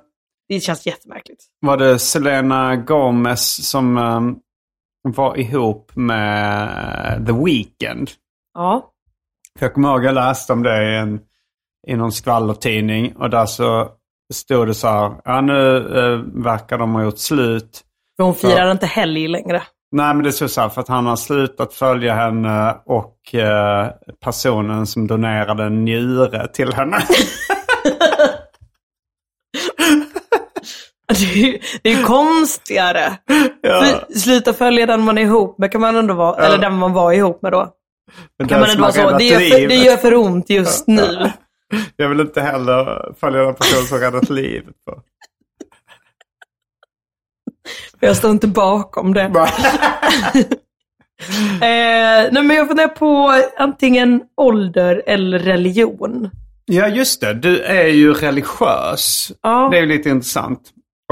[0.49, 1.45] Det känns jättemärkligt.
[1.61, 4.21] var det Selena Gomez som eh,
[5.13, 8.11] var ihop med The Weeknd?
[8.55, 8.89] Ja.
[9.59, 11.21] För jag kommer ihåg jag läste om det i, en,
[11.87, 13.17] i någon skvallertidning.
[13.17, 13.89] Och där så
[14.35, 15.21] stod det så här.
[15.25, 17.85] Ja, nu eh, verkar de ha gjort slut.
[18.17, 19.63] För hon firar inte helg längre.
[19.93, 23.89] Nej, men det så här för att han har slutat följa henne och eh,
[24.25, 26.99] personen som donerade en njure till henne.
[31.09, 33.19] Det är ju, det är ju konstigare.
[33.61, 34.01] Ja.
[34.17, 36.45] Sluta följa den man är ihop med kan man ändå vara, Ja.
[36.45, 37.69] eller den man var ihop med då.
[38.39, 41.31] Men Kan man ändå vara så, det gör, för, det gör för ont just nu.
[41.97, 44.75] Jag vill inte heller följa den person som räddat livet.
[44.87, 45.01] På.
[48.07, 49.47] Jag står inte bakom det.
[51.53, 56.31] Eh, nej men jag funderar på antingen ålder eller religion.
[56.65, 57.35] Ja, just det.
[57.35, 59.33] Du är ju religiös.
[59.43, 59.69] Ja.
[59.71, 60.61] Det är ju lite intressant.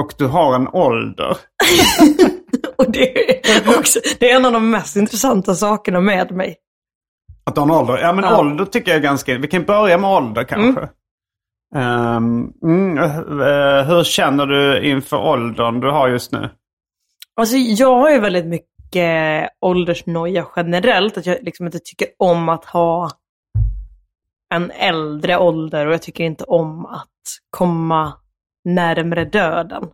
[0.00, 1.36] Och du har en ålder.
[2.76, 6.56] Och det är, också, det är en av de mest intressanta sakerna med mig.
[7.46, 7.98] Att du har en ålder?
[7.98, 8.40] Ja, men Ja.
[8.40, 9.38] ålder tycker jag är ganska...
[9.38, 10.88] Vi kan börja med ålder kanske.
[11.76, 16.50] Ehm, mm, eh, hur känner du inför åldern du har just nu?
[17.40, 21.18] Alltså jag har ju väldigt mycket åldersnoja generellt.
[21.18, 23.10] Att jag liksom inte tycker om att ha
[24.54, 27.08] en äldre ålder och jag tycker inte om att
[27.50, 28.12] komma
[28.64, 29.88] närmre döden.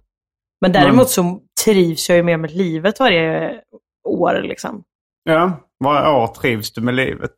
[0.61, 3.61] Men däremot så trivs jag ju med med livet varje
[4.09, 4.85] år liksom.
[5.25, 5.53] Ja,
[5.85, 7.37] varje år trivs du med livet.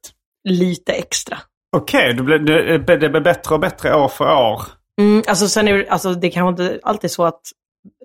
[0.48, 1.38] Lite extra.
[1.76, 4.62] Okej, det, blir, det, blir bättre och bättre år för år.
[5.00, 7.40] Mm, alltså sen är alltså det kanske inte alltid så att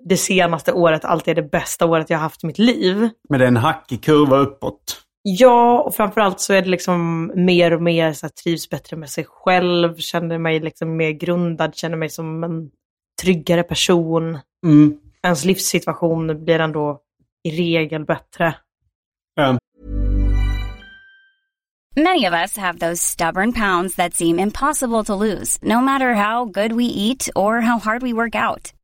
[0.04, 3.08] det senaste året alltid är det bästa året jag har haft i mitt liv.
[3.28, 5.00] Men det är en hackig kurva uppåt.
[5.22, 9.10] Ja, och framförallt så är det liksom mer och mer så här, trivs bättre med
[9.10, 12.70] sig själv, känner mig liksom mer grundad, känner mig som en
[13.22, 14.38] tryggare person.
[14.66, 14.96] Mm.
[15.22, 17.00] Ens livssituation blir ändå
[17.44, 18.54] i regel bättre.
[19.34, 19.58] Ja.
[21.96, 26.44] Many of us have those stubborn pounds that seem impossible to lose, no matter how
[26.44, 28.72] good we eat or how hard we work out.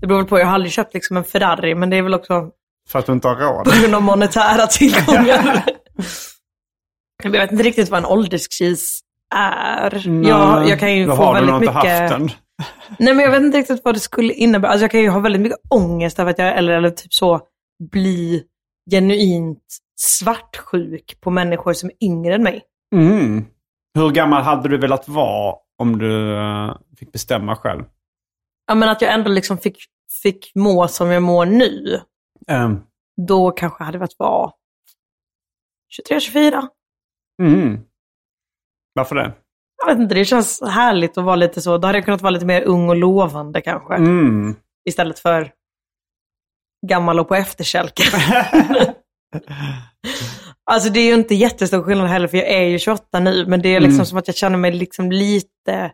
[0.00, 2.14] Det beror väl på, jag har aldrig köpt liksom en Ferrari, men det är väl
[2.14, 2.50] också
[2.88, 3.64] för att du inte har råd?
[3.64, 5.64] på grund av monetära tillgångar.
[7.22, 9.00] jag vet inte riktigt vad en ålderskris
[9.34, 10.08] är.
[10.28, 12.00] Jag, jag kan ju få har du väldigt nog inte mycket...
[12.00, 12.30] haft den.
[12.98, 14.70] Nej, men jag vet inte riktigt vad det skulle innebära.
[14.70, 17.40] Alltså, jag kan ju ha väldigt mycket ångest över att jag, eller, eller typ så,
[17.90, 18.42] bli
[18.90, 19.62] genuint
[20.00, 22.62] svartsjuk på människor som är yngre än mig.
[22.94, 23.44] Mm.
[23.94, 27.84] Hur gammal hade du velat vara om du eh, fick bestämma själv?
[28.66, 29.76] Ja, men att jag ändå liksom fick,
[30.22, 32.00] fick må som jag mår nu.
[32.48, 32.82] Um,
[33.26, 34.52] Då kanske jag hade velat vara
[36.10, 36.68] 23-24.
[37.42, 37.80] mm.
[38.94, 39.32] Varför det?
[39.76, 41.78] Jag vet inte, det känns härligt att vara lite så.
[41.78, 43.94] Då hade jag kunnat vara lite mer ung och lovande kanske.
[43.94, 44.56] Mm.
[44.88, 45.52] Istället för
[46.86, 48.20] gammal och på efterkälken.
[50.70, 53.46] alltså det är ju inte jättestor skillnad heller, för jag är ju 28 nu.
[53.46, 54.06] Men det är liksom Mm.
[54.06, 55.92] som att jag känner mig liksom lite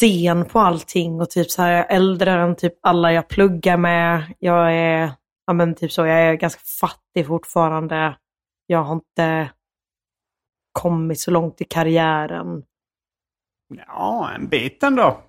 [0.00, 1.20] sen på allting.
[1.20, 4.34] Och typ så här, jag är äldre än typ alla jag pluggar med.
[4.38, 5.10] Jag är,
[5.46, 8.16] ja men typ så, jag är ganska fattig fortfarande.
[8.66, 9.50] Jag har inte
[10.72, 12.62] kommit så långt i karriären.
[13.86, 15.20] Ja, en bit ändå.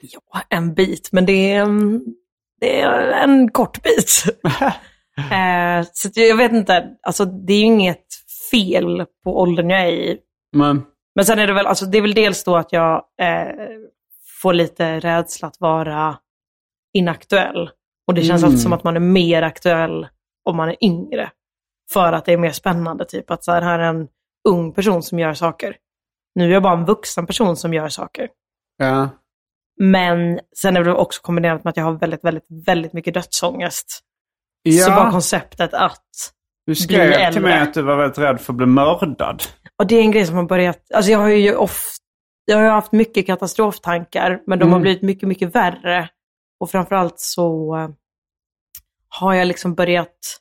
[0.00, 2.04] Ja, en bit, men det är, en-
[2.60, 4.24] det är en kort bit.
[5.32, 8.06] eh, så jag vet inte, alltså det är ju inget
[8.50, 10.18] fel på åldern jag är i.
[10.52, 10.82] Men,
[11.14, 13.48] Men sen är det väl, alltså det är väl dels då att jag eh,
[14.42, 16.18] får lite rädsla att vara
[16.94, 17.70] inaktuell.
[18.06, 18.48] Och det känns Mm.
[18.48, 20.06] alltid som att man är mer aktuell
[20.44, 21.30] om man är yngre.
[21.92, 24.08] För att det är mer spännande, typ att så här, här är en
[24.48, 25.76] ung person som gör saker.
[26.34, 28.28] Nu är jag bara en vuxen person som gör saker.
[28.78, 29.08] ja.
[29.80, 34.00] Men sen är det också kombinerat med att jag har väldigt, väldigt, väldigt mycket dödsångest.
[34.84, 35.10] Så bara ja.
[35.10, 36.02] konceptet att,
[36.66, 39.42] Du bli skrev till mig att du var väldigt rädd för att bli mördad.
[39.78, 42.02] Och det är en grej som har börjat, alltså jag har ju ofta,
[42.44, 44.82] jag har haft mycket katastroftankar, men de har Mm.
[44.82, 46.08] blivit mycket, mycket värre.
[46.60, 47.88] Och framförallt så eh,
[49.08, 50.38] har jag liksom börjat,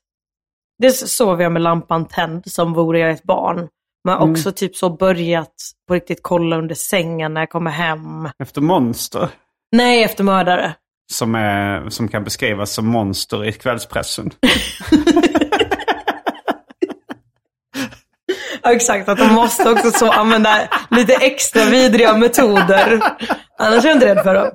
[0.79, 3.67] dels sover jag med lampan tänd som vore jag ett barn.
[4.03, 4.31] Men Mm.
[4.31, 5.53] också typ så börjat
[5.87, 8.29] på riktigt kolla under sängen när jag kommer hem.
[8.39, 9.29] Efter monster.
[9.71, 10.75] Nej, efter mördare.
[11.13, 14.31] Som, är, som kan beskrivas som monster i kvällspressen.
[18.63, 20.57] Ja, exakt, att de måste också så använda
[20.89, 23.01] lite extra vidriga metoder.
[23.59, 24.51] Annars är jag inte rädd för dem.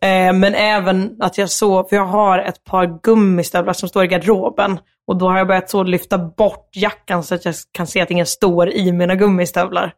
[0.00, 4.06] Eh, men även att jag så, för jag har ett par gummistövlar som står i
[4.06, 4.78] garderoben.
[5.06, 8.10] Och då har jag börjat så lyfta bort jackan så att jag kan se att
[8.10, 9.92] ingen står i mina gummistövlar.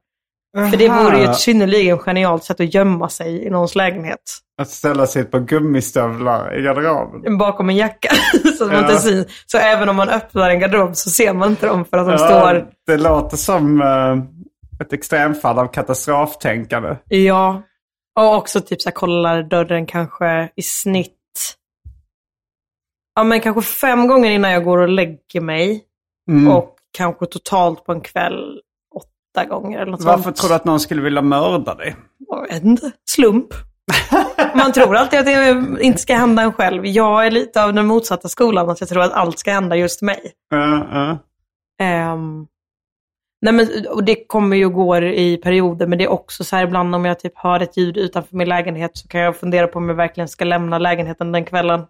[0.56, 4.20] För det vore ju ett synnerligen genialt sätt att gömma sig i någons lägenhet.
[4.62, 7.38] Att ställa sig på gummistövlar i garderoben.
[7.38, 8.08] Bakom en jacka.
[8.58, 8.90] så, att man Ja.
[8.90, 9.26] inte syns.
[9.46, 12.12] så även om man öppnar en garderob så ser man inte dem för att de
[12.12, 12.66] Ja, står...
[12.86, 16.96] Det låter som eh, ett extremfall av katastroftänkande.
[17.08, 17.62] Ja.
[18.20, 21.16] Och också typ så här, kollar dörren kanske i snitt.
[23.14, 25.84] Ja men kanske fem gånger innan jag går och lägger mig.
[26.30, 26.52] Mm.
[26.52, 28.60] Och kanske totalt på en kväll
[29.30, 30.36] åtta gånger eller något Varför sånt.
[30.36, 31.96] tror du att någon skulle vilja mörda dig?
[32.28, 32.92] Jag vet inte.
[33.10, 33.46] Slump.
[34.54, 36.86] Man tror alltid att det inte ska hända en själv.
[36.86, 40.02] Jag är lite av den motsatta skolan, att jag tror att allt ska hända just
[40.02, 40.20] mig.
[40.54, 41.16] Uh, uh.
[41.80, 42.46] Ehm,
[43.42, 46.56] nej men, och det kommer ju och går i perioder, men det är också så
[46.56, 49.66] här ibland om jag typ hör ett ljud utanför min lägenhet så kan jag fundera
[49.66, 51.84] på om jag verkligen ska lämna lägenheten den kvällen.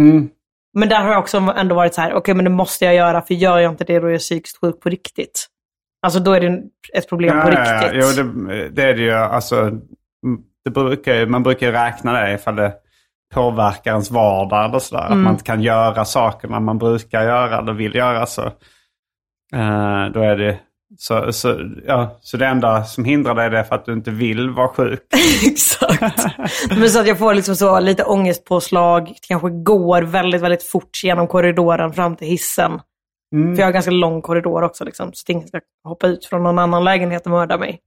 [0.00, 0.28] Mm.
[0.74, 3.22] Men där har jag också ändå varit så här, okej men det måste jag göra,
[3.22, 5.48] för gör jag inte det då är jag psykiskt sjuk på riktigt.
[6.02, 6.62] Alltså då är det
[6.94, 8.16] ett problem på Ja, ja, riktigt.
[8.18, 9.12] Jo, det, det är det ju.
[9.12, 9.70] Alltså,
[10.64, 12.72] det brukar, man brukar ju räkna det ifall det
[13.34, 15.02] påverkar ens vardag eller sådär.
[15.02, 15.22] Att Mm.
[15.22, 18.26] man inte kan göra sakerna man brukar göra eller vill göra.
[18.26, 18.42] Så,
[19.54, 20.58] eh, då är det,
[20.98, 24.10] så, så, ja, så det enda som hindrar dig det är för att du inte
[24.10, 25.00] vill vara sjuk.
[25.46, 26.26] Exakt.
[26.78, 31.26] Men så att jag får liksom så lite ångestpåslag, kanske går väldigt, väldigt fort genom
[31.26, 32.80] korridoren fram till hissen.
[33.32, 33.56] Mm.
[33.56, 36.42] För jag har ganska lång korridor också, liksom, så att ingen ska hoppa ut från
[36.42, 37.80] någon annan lägenhet och mörda mig.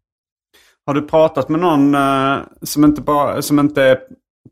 [0.86, 4.00] Har du pratat med någon eh, som, inte bara, som inte är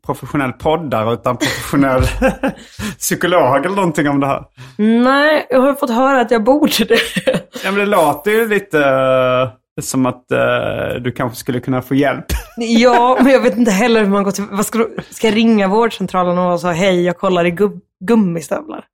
[0.06, 2.02] professionell poddare utan professionell
[2.98, 4.44] psykolog eller någonting om det här?
[4.78, 6.98] Nej, jag har fått höra att jag borde det.
[7.64, 11.94] Ja, men det låter ju lite eh, som att eh, du kanske skulle kunna få
[11.94, 12.24] hjälp.
[12.56, 14.44] ja, men jag vet inte heller hur man går till...
[14.50, 18.84] Vad ska, du, ska jag ringa vårdcentralen och säga hej, jag kollar i gub, gummistövlar?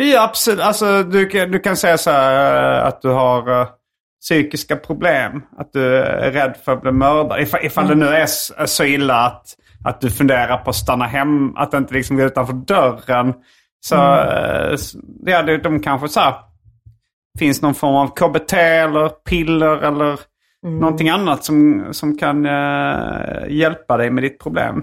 [0.00, 0.60] Ja, absolut.
[0.60, 3.68] Alltså, du, kan- du kan säga så här eh, att du har eh,
[4.20, 5.42] psykiska problem.
[5.58, 7.40] Att du är rädd för att bli mördad.
[7.40, 8.20] Ifall, ifall det nu är
[8.56, 9.46] är så illa att,
[9.84, 13.34] att du funderar på att stanna hem, att inte liksom gå utanför dörren.
[13.80, 14.92] Så eh, s-
[15.26, 16.34] ja, det, de kanske så här,
[17.38, 20.20] finns någon form av KBT eller piller eller
[20.66, 24.74] någonting annat som, som kan eh, hjälpa dig med ditt problem.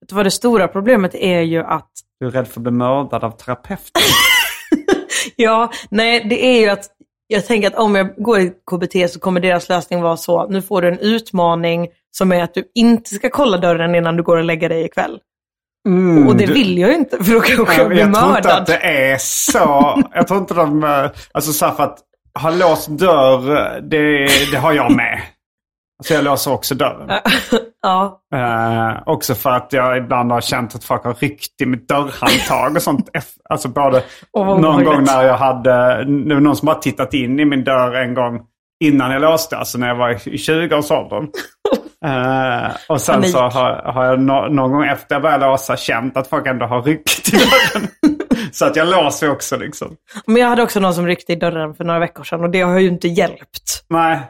[0.00, 1.90] Vet du vad det stora problemet är ju att
[2.20, 4.02] Du är rädd för att bli mördad av terapeuten.
[5.36, 6.84] Ja, nej, det är ju att
[7.26, 10.62] jag tänker att om jag går i KBT så kommer deras lösning vara så, nu
[10.62, 14.36] får du en utmaning som är att du inte ska kolla dörren innan du går
[14.36, 15.18] och lägger dig ikväll.
[16.28, 18.60] och det vill jag ju inte, för då kanske jag blir jag tror inte mördad.
[18.60, 20.02] att det är så.
[20.14, 20.84] Jag tror inte de...
[20.84, 21.98] eh, Alltså så för att
[22.42, 25.20] ha låst dörr, det, det har jag med.
[25.98, 27.10] Alltså jag låser också dörren.
[27.82, 31.88] Ja, Eh, också för att jag ibland har känt att folk har ryckt i mitt
[31.88, 33.08] dörrhandtag och sånt.
[33.50, 34.02] Alltså både
[34.32, 37.64] vad någon gång när jag hade, det var någon som bara tittat in i min
[37.64, 38.40] dörr en gång
[38.84, 41.28] innan jag låste, alltså när jag var i 20-årsåldern.
[42.04, 43.30] Eh, och sen Panik.
[43.30, 46.66] så har, har jag nå- någon gång efter jag började låsa känt att folk ändå
[46.66, 47.88] har ryckt i dörren.
[48.52, 49.88] så att jag låser också liksom.
[50.26, 52.60] men jag hade också någon som ryckte i dörren för några veckor sedan och det
[52.60, 53.84] har ju inte hjälpt.
[53.88, 54.20] Nej,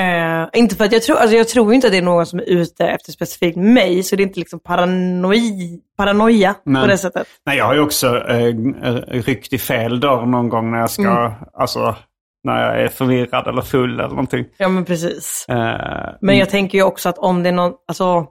[0.00, 2.38] Eh, inte för att jag tror, alltså jag tror inte att det är någon som
[2.38, 6.82] är ute efter specifikt mig, så det är inte liksom paranoi, paranoia Nej.
[6.82, 7.26] på det sättet.
[7.46, 8.54] Nej, jag har ju också eh,
[9.08, 11.32] ryckt i fel dörr någon gång när jag ska, Mm.
[11.54, 11.94] alltså
[12.44, 14.44] när jag är förvirrad eller full eller någonting.
[14.56, 15.46] Ja, men precis.
[15.48, 18.26] Eh, Men jag tänker ju också att om det är någon, alltså,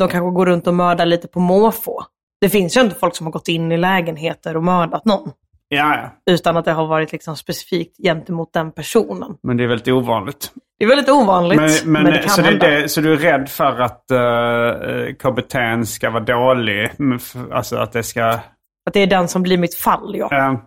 [0.00, 2.02] de kanske går runt och mördar lite på måfå.
[2.40, 5.30] Det finns ju inte folk som har gått in i lägenheter och mördat någon.
[5.68, 5.96] Ja,
[6.26, 6.32] ja.
[6.34, 9.36] Utan att det har varit liksom specifikt gentemot den personen.
[9.42, 10.52] Men det är väldigt ovanligt.
[10.78, 12.70] Det är väldigt ovanligt, men, Men, men, det kan så, det, är hända.
[12.70, 16.90] det, så du är rädd för att uh, KBT ska vara dålig?
[17.52, 18.24] Alltså att det ska...
[18.86, 20.34] Att det är den som blir mitt fall, ja.
[20.34, 20.54] eh,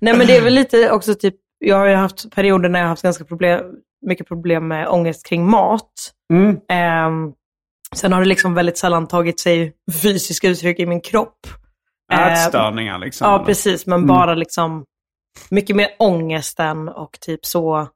[0.00, 2.86] Nej, men det är väl lite också typ, jag har ju haft perioder när jag
[2.86, 3.60] har haft ganska problem,
[4.06, 5.92] mycket problem med ångest kring mat.
[6.32, 7.32] mm, Ehm,
[7.94, 9.72] sen har det liksom väldigt sällan tagit sig
[10.02, 11.38] fysiska uttryck i min kropp.
[12.12, 13.28] Ehm, ätstörningar liksom.
[13.28, 13.44] Ja, eller?
[13.44, 13.86] precis.
[13.86, 14.84] Men bara liksom
[15.50, 17.88] mycket mer ångesten och typ så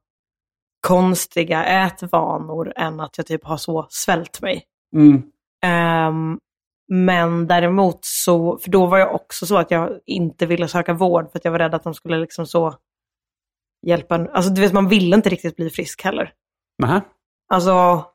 [0.87, 4.63] konstiga ätvanor än att jag typ har så svält mig.
[4.95, 5.23] Mm.
[5.63, 6.39] Ehm,
[6.87, 11.31] men däremot så, för då var jag också så att jag inte ville söka vård
[11.31, 12.75] för att jag var rädd att de skulle liksom så
[13.87, 14.15] hjälpa.
[14.15, 16.33] en- Alltså du vet, man vill inte riktigt bli frisk heller.
[16.77, 17.01] Nähä.
[17.53, 18.05] Alltså,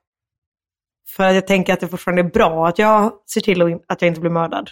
[1.16, 4.09] för att jag tänker att det fortfarande är bra att jag ser till att jag
[4.09, 4.70] inte blir mördad.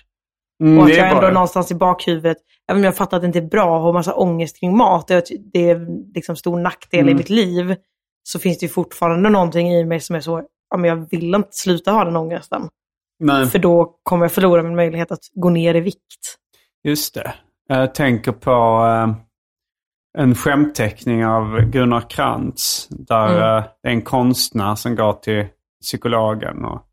[0.62, 1.30] Mm, Och att jag ändå bra.
[1.30, 2.36] någonstans i bakhuvudet,
[2.68, 5.08] även om jag fattar att det inte är bra att ha massa ångest kring mat,
[5.08, 7.16] det är, det är liksom stor nackdel i Mm.
[7.16, 7.76] mitt liv,
[8.22, 11.34] så finns det ju fortfarande någonting i mig som är så, ja, men jag vill
[11.34, 12.68] inte sluta ha den ångesten.
[13.18, 16.36] Nej, För då kommer jag förlora min möjlighet att gå ner i vikt.
[16.84, 17.34] just det.
[17.68, 18.52] Jag tänker på...
[20.18, 22.88] en skämtteckning av Gunnar Krantz.
[22.90, 23.42] Där Mm.
[23.58, 25.46] eh, det är en konstnär som går till
[25.82, 26.85] psykologen och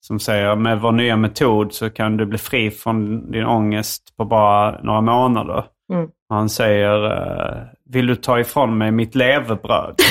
[0.00, 4.24] som säger med vår nya metod så kan du bli fri från din ångest på
[4.24, 5.64] bara några månader.
[5.92, 6.08] Mm.
[6.28, 9.94] Han säger, eh, vill du ta ifrån mig mitt levebröd?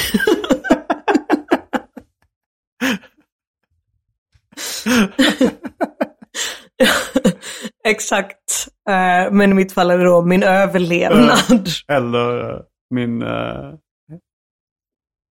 [7.88, 8.68] Exakt.
[8.90, 11.70] Eh, men i mitt fall är det då min överlevnad.
[11.88, 12.60] Eller eh,
[12.90, 13.74] min, eh,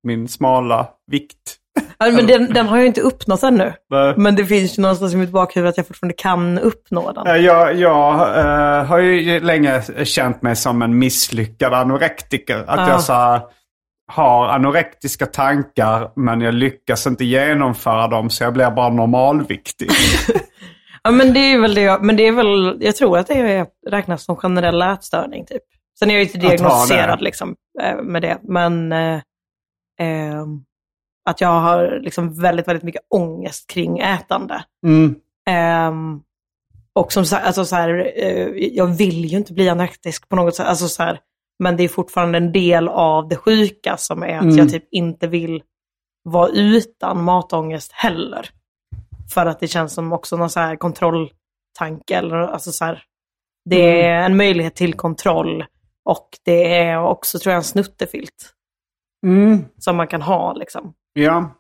[0.03, 1.56] min smala vikt.
[1.99, 3.72] Ja, men den, den har jag inte uppnått ännu.
[3.90, 4.14] Nej.
[4.16, 7.26] Men det finns ju någonstans i mitt bakhuvud att jag fortfarande kan uppnå den.
[7.26, 12.64] Eh, Jag, jag eh, har ju länge känt mig som en misslyckad anorektiker.
[12.66, 12.88] Att Ja.
[12.88, 13.40] jag så här,
[14.12, 19.90] har anorektiska tankar men jag lyckas inte genomföra dem så jag blir bara normalviktig.
[21.03, 23.34] Ja, men det är väl det jag, men det är väl, jag tror att det
[23.34, 25.62] är, räknas som generell ätstörning typ.
[25.99, 29.14] Sen är jag ju inte diagnostiserad liksom, eh, med det, men eh,
[30.01, 30.44] eh,
[31.27, 34.64] att jag har liksom väldigt, väldigt mycket ångest kring ätande.
[34.87, 35.14] Mm.
[35.51, 36.20] Ehm,
[36.93, 40.55] och som sagt, alltså så här, eh, jag vill ju inte bli anorektisk på något
[40.57, 40.66] sätt.
[40.66, 41.20] Alltså så här,
[41.59, 44.57] men det är fortfarande en del av det sjuka som är att Mm.
[44.57, 45.62] jag typ inte vill
[46.24, 48.51] vara utan matångest heller.
[49.35, 52.14] För att det känns som också någon så här kontrolltanke.
[52.16, 53.03] Eller, alltså så här,
[53.70, 55.64] det är en möjlighet till kontroll
[56.05, 58.53] och det är också tror jag en snuttefilt
[59.27, 59.64] Mm.
[59.79, 60.53] som man kan ha.
[60.53, 60.93] Liksom.
[61.19, 61.51] Ja,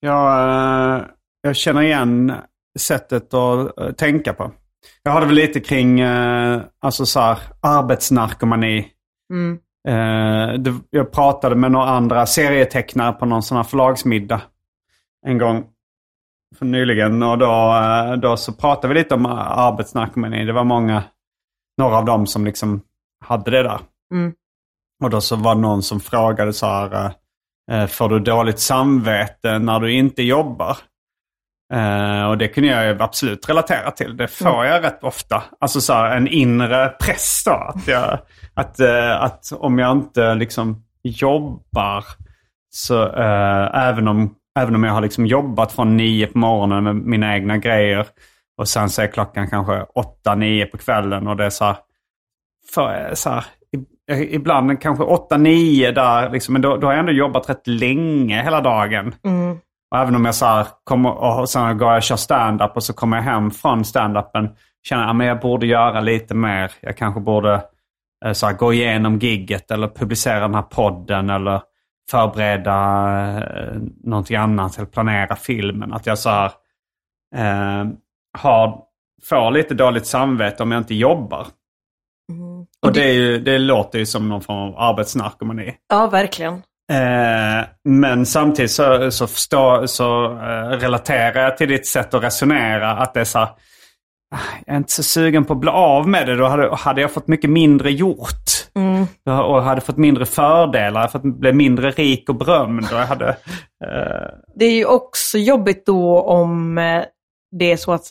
[0.00, 0.48] jag,
[0.98, 1.04] eh,
[1.40, 2.32] jag känner igen
[2.78, 4.52] sättet att eh, tänka på.
[5.02, 8.88] Jag hade väl lite kring eh, alltså så här, arbetsnarkomani.
[9.32, 9.58] Mm.
[10.90, 14.42] Jag pratade med några andra serietecknare på någon sån här förlagsmiddag
[15.26, 15.66] en gång
[16.58, 17.22] för nyligen.
[17.22, 17.74] Och då,
[18.22, 20.44] då så pratade vi lite om arbetsnarkomani.
[20.44, 21.02] Det var många,
[21.78, 22.80] några av dem som liksom
[23.24, 23.80] hade det där.
[24.14, 24.32] Mm.
[25.02, 27.14] Och då så var det någon som frågade så här,
[27.88, 30.76] får du dåligt samvete när du inte jobbar?
[31.72, 34.16] Eh, och det kunde jag absolut relatera till.
[34.16, 35.42] Det får jag rätt ofta.
[35.60, 37.52] Alltså så här, en inre press då.
[37.52, 38.18] Att, jag,
[38.54, 42.04] att, eh, att om jag inte liksom jobbar,
[42.70, 46.96] så eh, även, om, även om jag har liksom jobbat från nio på morgonen med
[46.96, 48.06] mina egna grejer
[48.58, 51.76] och sen så är klockan kanske åtta, nio på kvällen och det är så här,
[52.74, 53.44] för, så här
[54.12, 58.42] ibland kanske åtta, nio där, liksom, men då, då har jag ändå jobbat rätt länge
[58.42, 59.14] hela dagen.
[59.24, 59.58] Mm.
[59.90, 62.82] Och även om jag så här, kommer, och sen går jag och kör stand-up och
[62.82, 64.48] så kommer jag hem från stand-upen.
[64.88, 66.72] Känner att jag borde göra lite mer.
[66.80, 67.64] Jag kanske borde
[68.24, 71.62] eh, så här, gå igenom gigget eller publicera den här podden eller
[72.10, 72.72] förbereda
[73.38, 75.92] eh, någonting annat eller planera filmen.
[75.92, 76.52] Att jag så här,
[77.36, 77.86] eh,
[78.38, 78.78] har,
[79.22, 81.46] får lite dåligt samvete om jag inte jobbar.
[82.32, 82.66] Mm.
[82.86, 85.74] Och det, är ju, det låter ju som någon form av arbetsnarkomani.
[85.88, 86.54] Ja, verkligen.
[86.92, 92.90] Eh, men samtidigt så, så, förstå, så eh, relaterar jag till ditt sätt att resonera.
[92.90, 93.46] Att det är så här,
[94.34, 96.36] "Ah, jag är inte så sugen på att bli av med det.
[96.36, 98.44] Då hade, hade jag fått mycket mindre gjort.
[98.74, 99.06] Mm.
[99.26, 101.00] Och hade fått mindre fördelar.
[101.00, 102.84] Hade fått bli mindre rik och berömd.
[102.92, 103.28] Och jag hade,
[103.84, 107.04] eh, Det är ju också jobbigt då om eh,
[107.58, 108.06] det är så att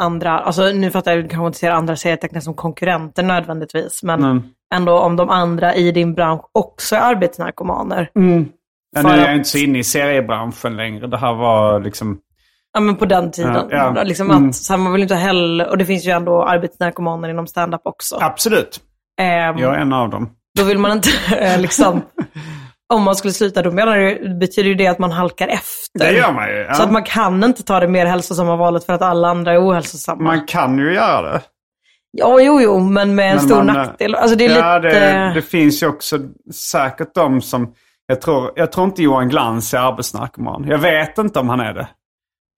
[0.00, 4.02] andra, alltså nu fattar jag att du kanske inte ser andra serietecknare som konkurrenter nödvändigtvis,
[4.02, 4.42] men mm.
[4.74, 8.10] ändå om de andra i din bransch också är arbetsnarkomaner.
[8.14, 11.06] Ja, nu är jag att- inte så inne i seriebranschen längre.
[11.06, 12.18] Det här var liksom...
[12.72, 13.54] Ja men på den tiden.
[13.70, 14.02] Ja, ja.
[14.02, 14.48] Liksom Mm.
[14.48, 17.80] att, så här, man vill inte heller, och det finns ju ändå arbetsnarkomaner inom stand-up
[17.84, 18.18] också.
[18.20, 18.80] Absolut.
[19.20, 20.30] Ehm, Jag är en av dem.
[20.58, 22.02] Då vill man inte eh, liksom,
[22.94, 25.98] om man skulle sluta, då menar det, betyder ju det att man halkar efter.
[25.98, 26.54] Det gör man ju.
[26.54, 26.74] Ja.
[26.74, 29.68] Så att man kan inte ta det mer hälsosamma valet för att alla andra är
[29.68, 30.22] ohälsosamma.
[30.22, 31.42] Man kan ju göra det.
[32.10, 34.14] Ja, jo, jo, men med en Men stor man, eh, nackdel.
[34.14, 35.00] Alltså det är ja, lite...
[35.00, 36.18] det, det finns ju också
[36.54, 37.72] säkert de som...
[38.06, 40.64] Jag tror, jag tror inte Johan Glans är arbetsnarkoman.
[40.68, 41.88] Jag vet inte om han är det.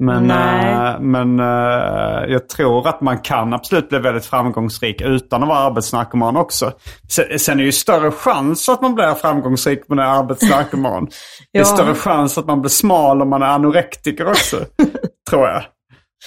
[0.04, 5.48] Men, eh, men eh, jag tror att man kan absolut bli väldigt framgångsrik utan att
[5.48, 6.72] vara arbetsnarkoman också.
[7.10, 11.04] Sen, sen är det ju större chans att man blir framgångsrik om man är arbetsnarkoman.
[11.52, 11.64] Det är Ja.
[11.64, 14.56] större chans att man blir smal om man är anorektiker också.
[15.30, 15.62] tror jag.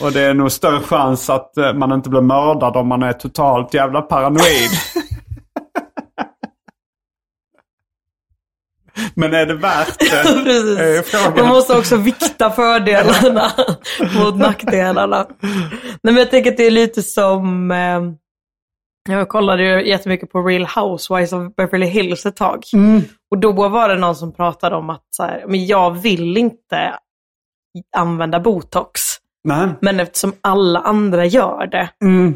[0.02, 3.14] Och det är nog större chans att eh, man inte blir mördad om man är
[3.14, 4.70] totalt jävla paranoid.
[9.22, 10.44] Men är det värt det?
[10.44, 11.14] Precis.
[11.38, 13.52] Man måste också vikta fördelarna
[14.24, 15.28] mot nackdelarna.
[15.42, 17.72] Nej, men jag tänker att det är lite som...
[17.72, 18.02] Eh,
[19.10, 22.64] jag kollade ju jättemycket på Real Housewives of Beverly Hills ett tag.
[22.74, 23.02] Mm.
[23.32, 27.00] Och då var det någon som pratade om att så här, men jag vill inte
[27.98, 29.02] använda botox.
[29.44, 29.68] Nej.
[29.82, 31.90] Men eftersom alla andra gör det,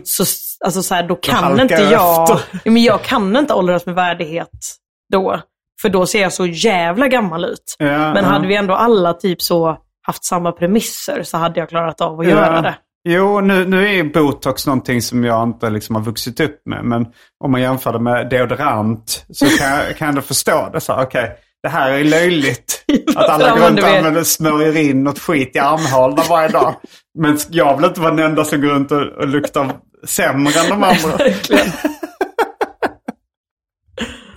[0.03, 0.23] så,
[0.65, 2.69] alltså så här, då kan inte jag efter.
[2.69, 4.75] Men jag kan inte åldras med värdighet
[5.11, 5.41] då.
[5.82, 7.76] För då ser jag så jävla gammal ut.
[7.80, 12.01] Ja, Men hade vi ändå alla typ så haft samma premisser så hade jag klarat
[12.01, 12.76] av att göra det.
[13.07, 16.86] Jo, nu, nu är botox någonting som jag inte liksom har vuxit upp med.
[16.86, 17.05] Men
[17.43, 20.82] om man jämför det med deodorant så kan jag, kan jag ändå förstå det.
[20.82, 21.32] Så här, Okej,
[21.63, 22.86] det här är löjligt.
[23.15, 26.76] Att alla går runt och använder smörjer in något skit i armhålorna varje dag.
[27.19, 29.71] Men jag vill inte vara den enda som går runt och, och luktar
[30.07, 31.17] sämre än de andra.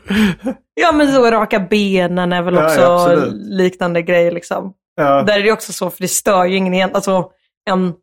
[0.80, 4.72] Ja men så raka benen är väl Ja, också ja, liknande grej liksom.
[4.96, 5.22] Ja.
[5.22, 6.96] Där är det också så, för det stör ju ingen egentligen.
[6.96, 7.30] Alltså
[7.70, 7.94] en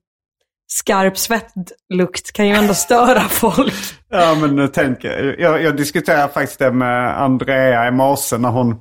[0.67, 3.73] skarp svettlukt kan ju ändå störa folk.
[4.09, 8.75] Ja, men nu tänker jag, jag diskuterade faktiskt det med Andrea i morse när hon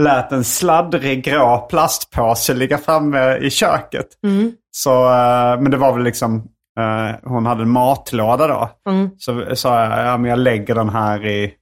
[0.00, 4.06] lät en sladdrig grå plastpåse ligga framme i köket.
[4.70, 6.36] Så, eh, men det var väl liksom,
[6.78, 8.70] eh, hon hade en matlåda då.
[9.18, 11.52] Så sa jag, ja men jag lägger den här i,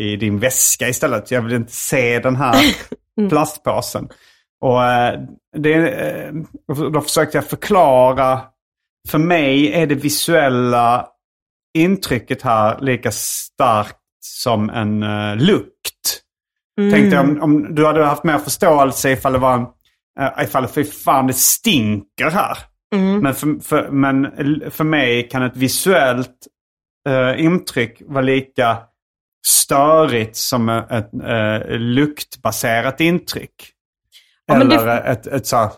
[0.00, 1.30] i din väska istället.
[1.30, 2.76] Jag vill inte se den här
[3.28, 4.08] plastpåsen.
[4.60, 5.20] Och eh,
[5.56, 6.32] det, eh,
[6.92, 8.40] då försökte jag förklara,
[9.08, 11.06] för mig är det visuella
[11.78, 16.20] intrycket här lika starkt som en uh, lukt.
[16.76, 19.66] Tänkte jag om, om du hade haft mer förståelse ifall det var en,
[20.44, 22.58] ifall för fan det stinker här.
[23.20, 24.30] Men, för, för, men
[24.70, 26.36] för mig kan ett visuellt
[27.08, 28.78] uh, intryck vara lika
[29.46, 33.52] störigt som ett uh, luktbaserat intryck.
[34.46, 35.70] Ja, men det- eller ett, ett så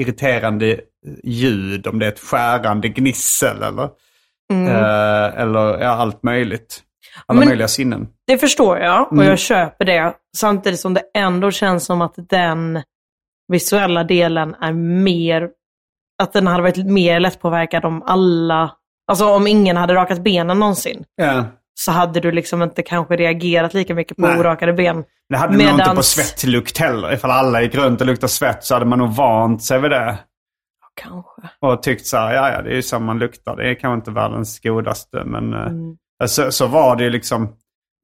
[0.00, 0.80] irriterande
[1.24, 3.84] ljud, om det är ett skärande gnissel eller,
[4.52, 6.82] eh, eller ja, allt möjligt.
[7.26, 8.08] Alla Men- möjliga sinnen.
[8.26, 9.26] Det förstår jag och Mm.
[9.26, 10.14] jag köper det.
[10.36, 12.82] Samtidigt som det ändå känns som att den
[13.52, 15.48] visuella delen är mer,
[16.22, 18.72] att den hade varit mer lättpåverkad om alla,
[19.10, 21.04] alltså om ingen hade rakat benen någonsin.
[21.16, 21.44] Ja.
[21.78, 24.38] Så hade du liksom inte kanske reagerat lika mycket på Nej.
[24.40, 25.04] orakade ben.
[25.28, 27.12] Det hade nog inte på Medans- svettlukt heller.
[27.12, 30.18] Ifall alla gick runt och luktade svett så hade man nog vant sig vid det.
[31.02, 31.42] Kanske.
[31.60, 33.56] Och tyckt så här, ja ja det är ju så man luktar.
[33.56, 35.22] Det är kanske inte världens godaste.
[35.24, 35.96] Men eh, Mm.
[36.26, 37.48] så, så var det ju liksom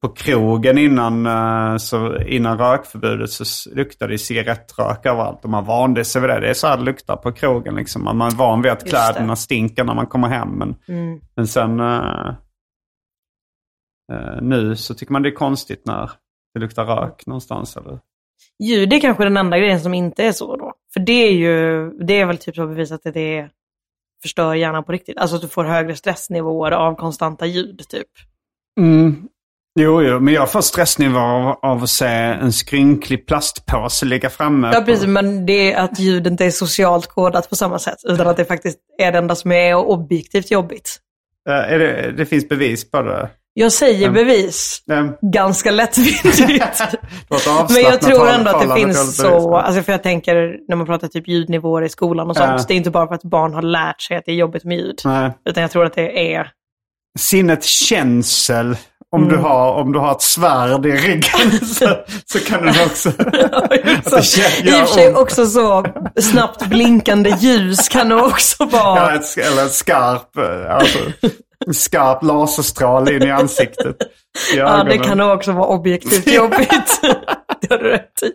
[0.02, 5.44] på krogen innan, eh, så, innan rökförbudet så luktade det cigarettrök överallt.
[5.44, 6.40] Och man vande sig vid det.
[6.40, 7.74] Det är så här det luktar på krogen.
[7.74, 8.04] Liksom.
[8.04, 10.48] Man är van vid att Just kläderna stinker när man kommer hem.
[10.48, 11.20] Men, Mm.
[11.36, 12.34] men sen eh,
[14.42, 16.11] nu så tycker man det är konstigt när
[16.55, 17.76] det luktar rök någonstans.
[17.76, 17.98] Eller?
[18.64, 20.72] Ljud är kanske den enda grejen som inte är så då.
[20.94, 23.48] För det är ju, det är väl typ så bevisat att det
[24.22, 25.18] förstör hjärnan på riktigt.
[25.18, 28.09] Alltså att du får högre stressnivåer av konstanta ljud typ.
[28.80, 29.28] Mm.
[29.80, 34.70] Jo, jo, men jag får stressnivå av, av att se en skrynklig plastpåse ligga framme.
[34.74, 35.07] Ja, på- precis.
[35.07, 37.98] Men det är att ljud inte är socialt kodat på samma sätt.
[38.05, 40.98] Utan att det faktiskt är det enda som är objektivt jobbigt.
[41.48, 43.30] Eh, är det, det finns bevis på det.
[43.55, 46.40] Jag säger bevis Eh, ganska lättvindigt.
[47.70, 51.09] Men jag tror ändå att det finns så, alltså för jag tänker när man pratar
[51.09, 52.50] typ ljudnivåer i skolan och sånt.
[52.59, 52.64] Ja.
[52.68, 54.76] Det är inte bara för att barn har lärt sig att det är jobbigt med
[54.76, 55.00] ljud.
[55.05, 55.30] Nej.
[55.48, 56.50] Utan jag tror att det är
[57.18, 58.76] Sinnet känsel.
[59.16, 59.34] Om, Mm.
[59.36, 63.09] du har, om du har ett svärd i ryggen så, så kan du också...
[63.18, 65.84] att det I och för sig också så
[66.20, 69.14] snabbt blinkande ljus kan nog också Ja, vara...
[69.14, 70.98] ett, eller ett skarp, eh, alltså,
[71.66, 73.96] en skarp laserstråle in i ansiktet.
[74.54, 77.00] I Ja, det kan nog också vara objektivt jobbigt.
[77.60, 78.32] det har du rätt i.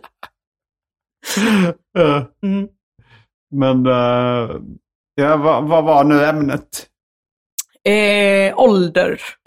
[2.46, 2.68] Mm.
[3.54, 4.50] Men eh,
[5.14, 6.86] ja, vad, vad var nu ämnet?
[7.84, 9.20] Eh, ålder.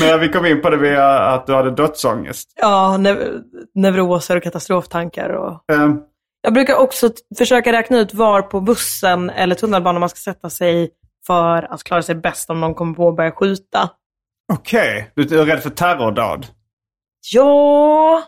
[0.00, 2.52] Men vi kom in på det via att du hade dödsångest.
[2.60, 3.42] Ja, nev-
[3.74, 5.28] neuroser och katastroftankar.
[5.30, 5.52] Och...
[5.74, 5.94] Eh,
[6.42, 10.90] Jag brukar också försöka räkna ut var på bussen eller tunnelbanan man ska sätta sig
[11.26, 13.90] för att klara sig bäst om någon kommer på att börja skjuta.
[14.52, 16.46] Okej, du är rädd för terrordåd?
[17.32, 18.22] Ja,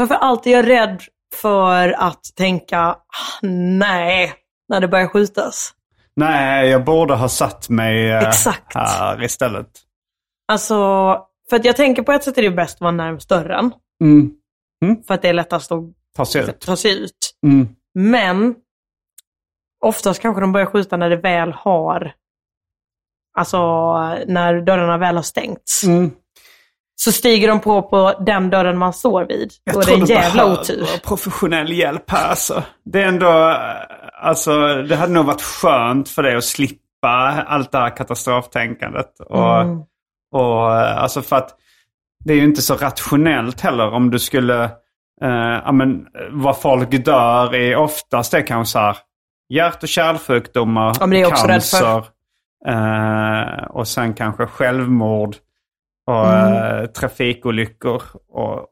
[0.00, 1.02] framför allt är jag rädd
[1.34, 2.98] för att tänka, "Ah,
[3.42, 4.34] nej,
[4.68, 5.70] när det börjar skjutas.
[6.16, 8.74] Nej, jag borde ha satt mig eh, Exakt.
[8.74, 9.68] här istället.
[10.52, 10.74] Alltså,
[11.50, 13.72] för att jag tänker på ett sätt är det bäst att vara närmast dörren.
[14.02, 14.30] Mm.
[15.06, 15.80] För att det är lättast att
[16.16, 16.60] Ta sig ut.
[16.60, 17.34] ta sig ut.
[17.46, 17.68] Mm.
[17.94, 18.54] Men
[19.84, 22.12] oftast kanske de börjar skjuta när det väl har,
[23.38, 23.58] alltså
[24.26, 25.84] när dörrarna väl har stängts.
[25.84, 26.10] Mm.
[27.00, 29.52] Så stiger de på på den dörren man står vid.
[29.64, 30.86] Jag är det tror en jävla otur.
[31.06, 32.62] professionell hjälp här alltså.
[32.84, 33.56] Det är ändå,
[34.22, 37.08] alltså det hade nog varit skönt för dig att slippa
[37.46, 39.20] allt det här katastroftänkandet.
[39.20, 39.78] Och, Mm.
[40.34, 41.50] och alltså för att
[42.24, 44.70] det är ju inte så rationellt heller om du skulle,
[45.64, 48.96] ja men vad folk dör är oftast det kanske så här
[49.48, 52.04] hjärt och kärlsjukdomar, Ja, men det är jag också rädd cancer
[52.66, 55.36] eh, och sen kanske självmord
[56.06, 56.80] och Mm.
[56.80, 58.02] eh, trafikolyckor
[58.32, 58.66] och,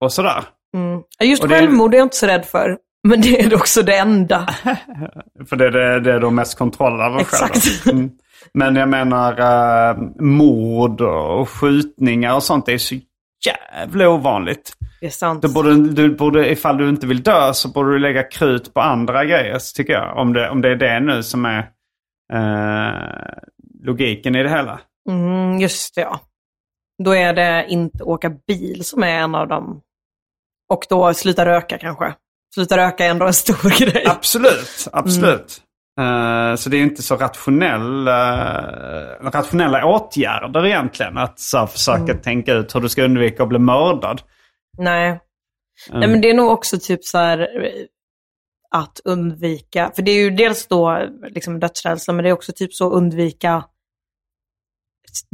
[0.00, 0.44] och sådär.
[0.76, 1.00] Mm.
[1.24, 2.78] Just Och det- självmord är jag inte så rädd för.
[3.08, 4.46] Men det är också det enda.
[5.48, 7.86] För det är det, det är då mest kontroll över Exakt.
[7.86, 8.10] Mm.
[8.54, 9.32] Men jag menar
[9.90, 12.94] eh, mord och skjutningar och sånt är så
[13.46, 14.72] jävla ovanligt.
[15.00, 15.42] Det är sant.
[15.42, 18.80] Du borde, du borde, ifall du inte vill dö så borde du lägga krut på
[18.80, 20.16] andra grejer tycker jag.
[20.16, 21.66] Om det, om det är det nu som är
[22.32, 23.38] eh,
[23.84, 24.80] logiken i det hela.
[25.08, 26.20] Mm, just det, ja.
[27.04, 29.80] Då är det inte åka bil som är en av dem.
[30.68, 32.14] Och då sluta röka kanske.
[32.54, 34.04] Sluta röka är ändå en stor grej.
[34.06, 35.62] Absolut, absolut.
[36.00, 41.18] Eh, så det är inte så rationell, eh, rationella åtgärder egentligen.
[41.18, 44.22] Att så, försöka tänka ut hur du ska undvika att bli mördad.
[44.78, 45.20] Nej.
[45.90, 47.48] Nej, men det är nog också typ så här
[48.74, 52.74] att undvika, för det är ju dels då liksom dödsrädsla, men det är också typ
[52.74, 53.64] så undvika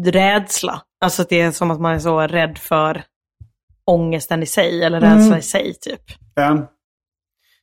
[0.03, 0.83] rädsla.
[1.01, 3.03] Alltså att det är som att man är så rädd för
[3.85, 6.03] ångesten i sig, eller rädsla i sig typ.
[6.35, 6.73] Ja.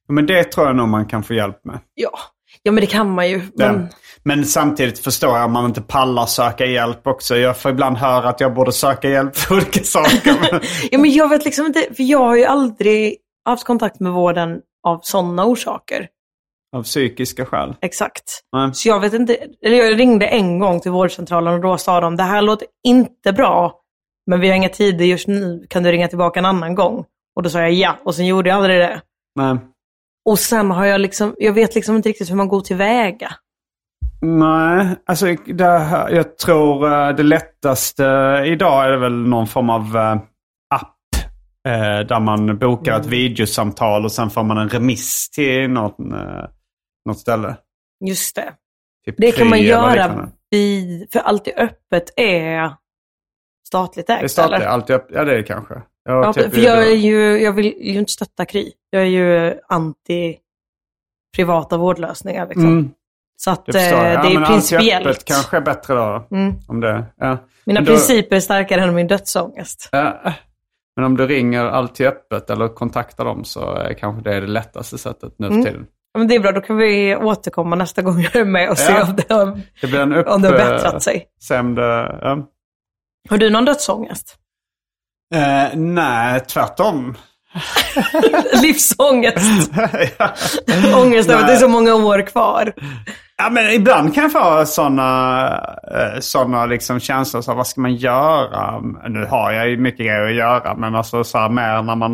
[0.07, 1.79] Men det tror jag nog man kan få hjälp med.
[1.93, 2.19] Ja,
[2.63, 3.41] ja men det kan man ju.
[3.55, 3.71] Ja.
[3.71, 3.89] Men,
[4.23, 7.37] Men samtidigt förstår jag om man inte pallar söka hjälp också.
[7.37, 10.61] Jag får ibland höra att jag borde söka hjälp för olika saker.
[10.91, 14.61] Ja, men jag vet liksom inte, för jag har ju aldrig haft kontakt med vården
[14.87, 16.07] av sådana orsaker.
[16.75, 17.75] av psykiska skäl.
[17.81, 18.23] Exakt.
[18.53, 18.73] Nej.
[18.73, 22.15] Så jag vet inte, eller jag ringde en gång till vårdcentralen och då sa de,
[22.15, 23.79] det här låter inte bra,
[24.27, 27.05] men vi har inga tider just nu, kan du ringa tillbaka en annan gång?
[27.35, 29.01] Och då sa jag ja, och sen gjorde jag aldrig det.
[29.35, 29.57] Nej.
[30.29, 33.31] Och sen har jag liksom, jag vet liksom inte riktigt hur man går tillväga.
[34.21, 38.03] Nej, alltså det, här- jag tror eh, det lättaste
[38.45, 40.15] idag är det väl någon form av eh,
[42.07, 46.45] Där man bokar ett videosamtal och sen får man en remiss till något, eh,
[47.05, 47.55] något ställe.
[48.05, 48.53] Just det.
[49.05, 52.71] Typ Det kan man göra vid, för allt är öppet är
[53.67, 54.67] statligt ägt Det är statligt, eller?
[54.71, 55.73] alltid upp, ja det är det kanske.
[56.05, 58.71] Jag, Ja, typ- för jag, är ju, jag vill ju inte stötta Kry.
[58.89, 60.37] Jag är ju anti
[61.35, 62.45] privata vårdlösningar.
[62.47, 62.65] Liksom.
[62.67, 62.91] Mm,
[63.37, 65.07] Så att eh, det Ja, är men allt är principiellt.
[65.07, 66.27] öppet kanske är bättre då.
[66.31, 66.53] Mm.
[66.67, 67.37] Om det, ja.
[67.65, 69.89] Mina Men då- principer är starkare än min dödsångest.
[69.91, 70.33] Ja,
[70.95, 74.97] Men om du ringer alltid öppet eller kontaktar dem så är kanske det det lättaste
[74.97, 75.65] sättet nu för Mm.
[75.65, 75.85] tiden.
[76.13, 78.77] Ja, Men det är bra, då kan vi återkomma nästa gång jag är med och
[78.77, 79.03] se Ja.
[79.03, 80.27] om, det har, Det blir en upp...
[80.27, 81.27] om det har eh, bättrat sig.
[81.49, 81.81] Det...
[82.21, 82.47] Ja.
[83.29, 84.35] Har du någon dödsångest?
[85.35, 87.17] Eh, nej, tvärtom.
[88.61, 89.71] Livsångest.
[90.17, 90.33] ja.
[91.03, 92.73] Ångest över att det är så många år kvar
[93.43, 95.47] ja, men ibland kan jag få sådana
[95.91, 97.41] eh, såna liksom känslor.
[97.41, 98.81] Så här, vad ska man göra?
[99.09, 102.11] Nu har jag ju mycket grejer att göra, men alltså så här, mer när man...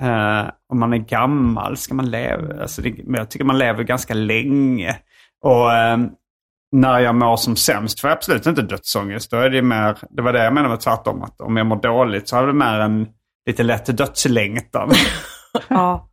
[0.00, 2.62] Eh, om man är gammal, ska man leva?
[2.62, 4.96] Alltså, det, men jag tycker man lever ganska länge.
[5.44, 5.98] Och eh,
[6.72, 9.30] när jag mår som sämst får jag absolut inte dödsångest.
[9.30, 11.22] Då är det mer, det var det jag menade med tvärtom.
[11.22, 13.06] Att om jag mår dåligt så har det mer en
[13.46, 14.90] lite lätt dödslängtan.
[15.68, 16.08] Ja,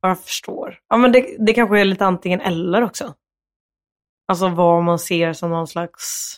[0.00, 0.74] jag förstår.
[0.88, 3.14] Ja, men det, det kanske är lite antingen eller också.
[4.28, 6.36] Alltså vad man ser som någon slags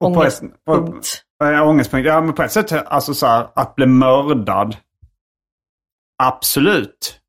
[0.00, 1.22] Och på ångestpunkt.
[1.38, 2.06] Ja, ångestpunkt.
[2.06, 4.76] Ja, men på ett sätt, alltså så här, att bli mördad.
[6.22, 7.20] Absolut.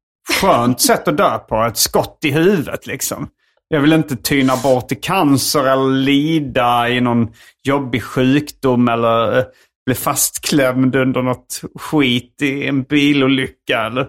[0.42, 1.64] Skönt sätt att dö på.
[1.64, 3.30] Ett skott i huvudet liksom.
[3.68, 9.46] Jag vill inte tyna bort i cancer eller lida i någon jobbig sjukdom eller
[9.86, 13.80] bli fastklämd under något skit i en bilolycka.
[13.80, 14.08] Eller.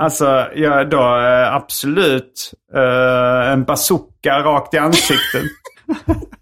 [0.00, 5.42] Alltså, ja, då eh, absolut eh, en bazooka rakt i ansiktet.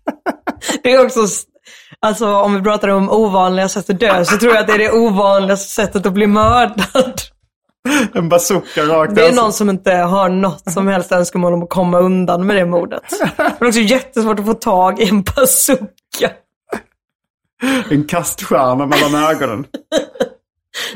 [0.82, 1.20] Det är också,
[2.00, 4.78] alltså om vi pratar om ovanliga sätt att dö, så tror jag att det är
[4.78, 7.20] det ovanligaste sättet att bli mördad.
[8.14, 11.70] en bazooka rakt Det är någon som inte har något som helst önskemål om att
[11.70, 13.02] komma undan med det mordet.
[13.36, 16.30] Det är också jättesvårt att få tag i en bazooka.
[17.90, 19.66] En kaststjärna mellan ögonen.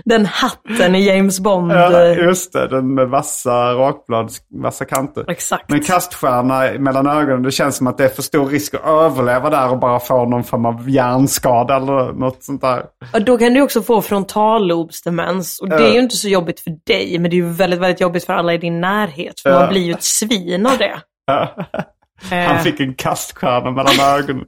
[0.04, 1.72] Den hatten i James Bond.
[1.72, 2.68] Ja, just det.
[2.68, 4.30] Den med vassa rakblad,
[4.62, 5.30] vassa kanter.
[5.30, 5.70] Exakt.
[5.70, 9.50] Men kaststjärna mellan ögonen, det känns som att det är för stor risk att överleva
[9.50, 12.82] där och bara få någon form av hjärnskada eller något sånt där.
[13.12, 15.60] Ja, då kan du också få frontallobsdemens.
[15.60, 18.00] Och det är ju inte så jobbigt för dig, men det är ju väldigt, väldigt
[18.00, 19.40] jobbigt för alla i din närhet.
[19.40, 21.00] För man blir ju ett svin av det.
[22.30, 24.44] Han Eh, fick en kaststjärna mellan ögonen.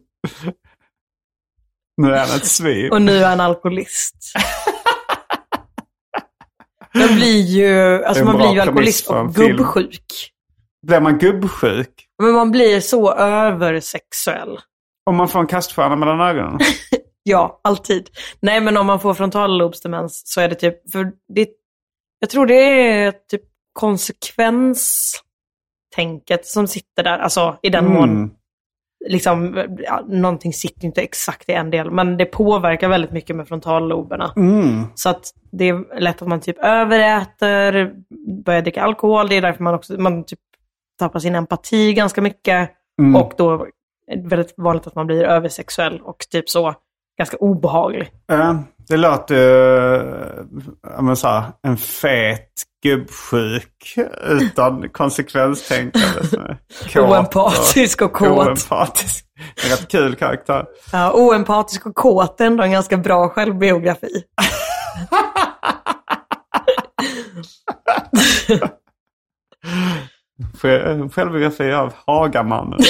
[1.96, 2.92] Nu är han ett svin.
[2.92, 4.32] och nu är han alkoholist.
[6.94, 10.32] Man blir ju, alltså man blir ju alkoholist och gubbsjuk.
[10.86, 14.58] Blir man gubbsjuk Men man blir så översexuell.
[15.10, 16.58] om man får en kaststjärna mellan ögonen?
[17.24, 18.10] Ja, alltid.
[18.40, 21.48] Nej, men om man får frontallobsdemens så är det typ, för det,
[22.18, 25.12] jag tror det är typ konsekvens
[25.94, 27.18] tänket som sitter där.
[27.18, 28.30] Alltså i den mån
[29.08, 33.48] liksom, ja, någonting sitter inte exakt i en del, men det påverkar väldigt mycket med
[33.48, 34.32] frontalloberna.
[34.94, 37.94] Så att det är lätt att man typ överäter,
[38.44, 40.38] börjar dricka alkohol, det är därför man också man typ
[40.98, 42.70] tappar sin empati ganska mycket.
[43.16, 43.66] Och då
[44.06, 46.74] är det väldigt vanligt att man blir översexuell och typ så
[47.18, 48.10] ganska obehaglig.
[48.26, 48.96] Ja, det
[49.30, 49.36] uh,
[50.96, 52.48] ja, men så här, en fet
[52.84, 53.94] gubbsjuk
[54.28, 56.56] utan konsekvenstänkande.
[56.96, 58.46] Oempatisk och kåt.
[58.46, 59.24] Oempatisk.
[59.64, 60.66] En rätt kul karaktär.
[60.92, 64.08] Ja, oempatisk och kåt är ändå en ganska bra självbiografi.
[70.62, 72.78] Sj- Självbiografi av Hagamannen.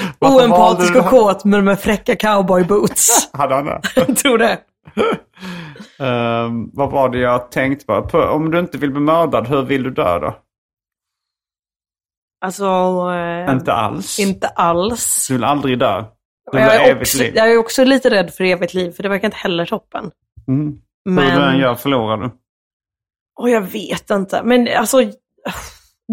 [0.00, 3.30] Varför Oempatisk och kåt men med fräcka cowboyboots.
[3.32, 3.80] Hade han det?
[3.94, 4.58] Jag tror det.
[6.00, 8.02] Ehm, vad var det jag tänkte på?
[8.02, 8.18] på?
[8.18, 10.36] Om du inte vill bli mördad, hur vill du dö då?
[12.44, 12.64] Alltså...
[13.12, 14.18] Eh, inte alls.
[14.18, 15.26] Inte alls.
[15.28, 16.04] Du vill aldrig dö.
[16.52, 17.32] Du Jag är, evigt också, liv.
[17.36, 20.10] jag är också lite rädd för evigt liv, för det verkar inte heller toppen.
[20.48, 20.78] Mm.
[21.04, 22.30] Hur Men, du än gör förlorar du.
[23.40, 24.42] Åh, jag vet inte.
[24.44, 24.98] Men alltså,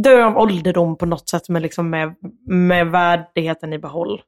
[0.04, 2.16] dö av ålderdom på något sätt med, liksom med,
[2.48, 4.22] med värdigheten i behåll.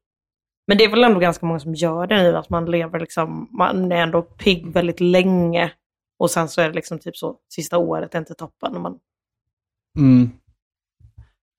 [0.68, 3.50] Men det är väl ändå ganska många som gör det nu, att man lever liksom,
[3.52, 5.72] man är ändå pigg väldigt länge.
[6.20, 8.76] Och sen så är det liksom typ så, sista året är inte toppen.
[8.76, 9.00] Och man,
[9.98, 10.30] Mm.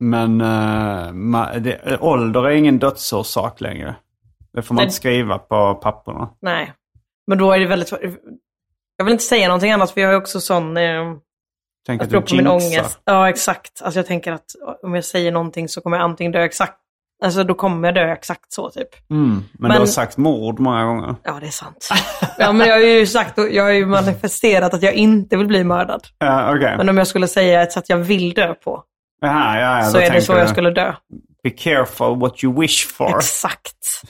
[0.01, 3.97] Men uh, ma- det, ålder är ingen dödsorsak längre.
[4.53, 4.85] Det får man Nej.
[4.85, 6.29] inte skriva på papperna.
[6.41, 6.73] nej.
[7.27, 7.93] Men då är det väldigt.
[8.97, 10.77] Jag vill inte säga någonting annat, för jag har ju också sån...
[10.77, 11.17] Eh,
[11.89, 13.01] Tänk att apropå du min ångest.
[13.05, 13.83] Ja, exakt.
[13.83, 14.45] Alltså jag tänker att
[14.83, 16.75] om jag säger någonting så kommer jag antingen dö exakt,
[17.25, 18.89] alltså då kommer jag dö exakt så typ.
[19.11, 19.29] Mm.
[19.31, 21.15] Men, Men- du har sagt mord många gånger.
[21.25, 21.89] Ja, det är sant.
[22.39, 25.65] Ja, men jag har ju sagt, jag har ju manifesterat att jag inte vill bli
[25.65, 26.03] mördad.
[26.19, 26.77] Ja, okej.
[26.77, 28.83] Men om jag skulle säga ett sätt jag vill dö på,
[29.21, 30.95] Jaha, ja, ja, så är det så jag du, skulle dö.
[31.43, 33.17] Be careful what you wish for.
[33.17, 34.03] Exakt.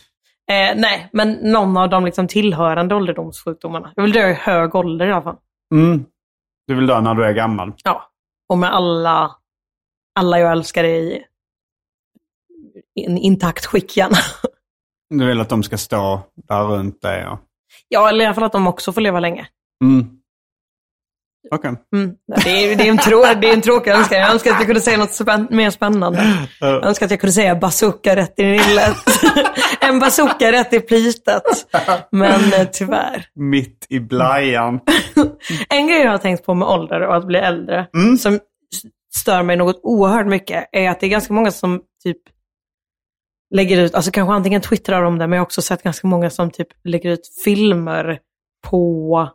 [0.50, 3.92] Eh, nej, men någon av de liksom tillhörande ålderdomssjukdomarna.
[3.96, 5.36] Jag vill dö i hög ålder i alla fall.
[5.74, 6.04] Mm.
[6.68, 7.72] Du vill dö när du är gammal.
[7.84, 8.10] Ja.
[8.48, 9.36] Och med alla,
[10.14, 11.24] alla jag älskar i
[12.94, 14.16] en intakt skick gärna.
[15.10, 17.20] Du vill att de ska stå där runt dig.
[17.20, 17.38] Ja.
[17.88, 19.48] Ja, eller i alla fall att de också får leva länge.
[19.84, 20.17] Mm.
[21.50, 21.74] Okej.
[21.94, 22.10] Mm.
[22.44, 24.18] Det, är, det, är en trå, det är en tråkig önskan.
[24.18, 26.18] Jag önskar att jag kunde säga något spänn, mer spännande.
[26.60, 28.96] Jag önskar att jag kunde säga bazooka rätt i nyllet.
[29.80, 31.42] en bazooka rätt i plitet.
[32.12, 33.26] Men eh, tyvärr.
[33.34, 34.80] Mitt i blajan.
[35.68, 37.86] En grej jag har tänkt på med ålder och att bli äldre,
[38.20, 38.40] som s-
[39.16, 42.18] stör mig något oerhört mycket, är att det är ganska många som typ
[43.54, 46.30] lägger ut, alltså kanske antingen twittrar om det, men jag har också sett ganska många
[46.30, 48.18] som typ lägger ut filmer
[48.66, 49.28] på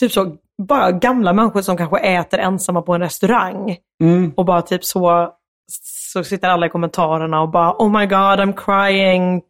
[0.00, 0.36] typ så,
[0.68, 3.76] bara gamla människor som kanske äter ensamma på en restaurang.
[4.02, 4.32] Mm.
[4.36, 5.30] Och bara typ så,
[6.12, 9.42] så sitter alla i kommentarerna och bara Oh my god, I'm crying.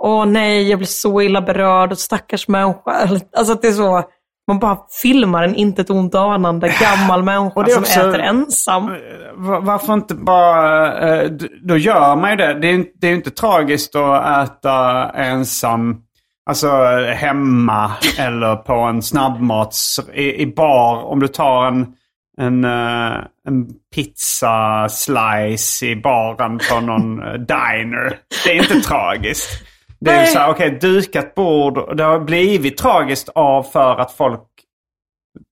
[0.00, 1.92] Åh nej, jag blir så illa berörd.
[1.92, 3.08] Och stackars människa.
[3.36, 4.02] Alltså att det är så,
[4.48, 8.86] man bara filmar en inte ett ont anande gammal människa är som också- äter ensam.
[9.36, 10.98] Va- Varför inte bara...
[11.22, 11.30] eh,
[11.68, 12.54] Då gör man ju det.
[12.54, 15.96] Det är, ju- det är ju inte tragiskt att äta ensam.
[16.48, 16.68] Alltså
[17.14, 21.02] hemma eller på en snabbmats i, i bar.
[21.04, 21.86] Om du tar en,
[22.38, 23.16] en, eh,
[23.48, 28.18] en pizza slice i baren på någon eh, diner.
[28.44, 29.50] Det är inte tragiskt.
[30.00, 31.78] Det är ju så här, okej, dukat bord.
[31.78, 34.42] och Det har blivit tragiskt av för att folk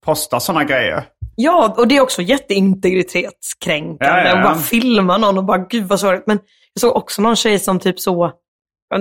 [0.05, 1.05] postar sådana grejer.
[1.35, 4.07] Ja, och det är också jätteintegritetskränkande.
[4.07, 4.37] Ja, ja.
[4.37, 6.27] Och bara filma någon och bara, gud vad sorgligt.
[6.27, 6.39] Men
[6.75, 8.33] jag såg också någon tjej som typ så,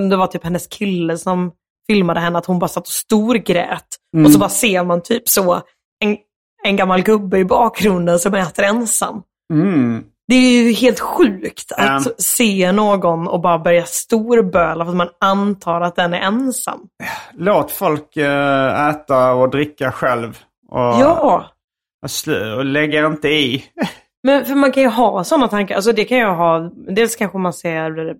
[0.10, 1.52] det var typ hennes kille som
[1.88, 3.86] filmade henne, att hon bara satt och storgrät.
[4.16, 4.26] Mm.
[4.26, 5.62] Och så bara ser man typ så,
[6.00, 6.18] en,
[6.64, 9.22] en gammal gubbe i bakgrunden som äter ensam.
[9.54, 10.04] Mm.
[10.28, 12.12] Det är ju helt sjukt att Ja.
[12.18, 16.80] se någon och bara börja storböla för att man antar att den är ensam.
[17.34, 20.40] Låt folk eh, äta och dricka själv.
[20.70, 21.44] Och, Ja,
[22.04, 23.64] och, och lägga inte i.
[24.24, 25.76] Men för man kan ju ha sådana tankar.
[25.76, 26.60] Alltså det kan jag ha.
[26.90, 28.16] Dels kanske man ser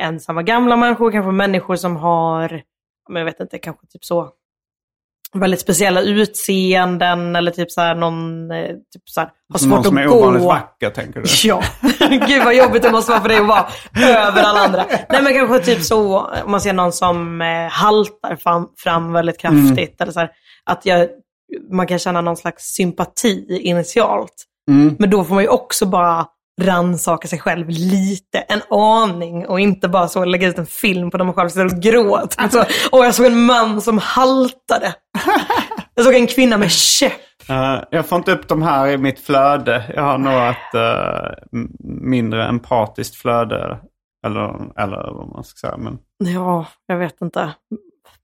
[0.00, 2.62] ensamma gamla människor, kanske människor som har,
[3.08, 4.32] men jag vet inte, kanske typ så
[5.34, 9.86] väldigt speciella utseenden eller typ så här någon, eh, typ så här, har Någon svårt
[9.86, 11.48] som är ovanligt vacker tänker du.
[11.48, 11.62] Ja,
[12.28, 14.84] gud vad jobbigt det måste vara för dig att vara över alla andra.
[15.08, 19.38] Nej men kanske typ så, om man ser någon som eh, haltar fram, fram väldigt
[19.38, 20.00] kraftigt.
[20.00, 20.30] Eller så här,
[20.64, 21.08] att jag,
[21.70, 24.44] man kan känna någon slags sympati initialt.
[24.98, 26.26] Men då får man ju också bara
[26.60, 31.18] rannsaka sig själv lite, en aning och inte bara så lägga ut en film på
[31.18, 32.48] när man själv sitter och gråter.
[32.48, 32.60] Så,
[32.98, 34.94] och jag såg en man som haltade.
[35.94, 37.12] Jag såg en kvinna med käpp
[37.48, 39.92] Eh, jag får inte upp de här i mitt flöde.
[39.96, 40.74] Jag har nog ett
[41.52, 41.70] m-
[42.02, 43.78] mindre empatiskt flöde.
[44.26, 45.76] Eller, eller vad man ska säga.
[45.76, 47.52] Men, Ja, jag vet inte.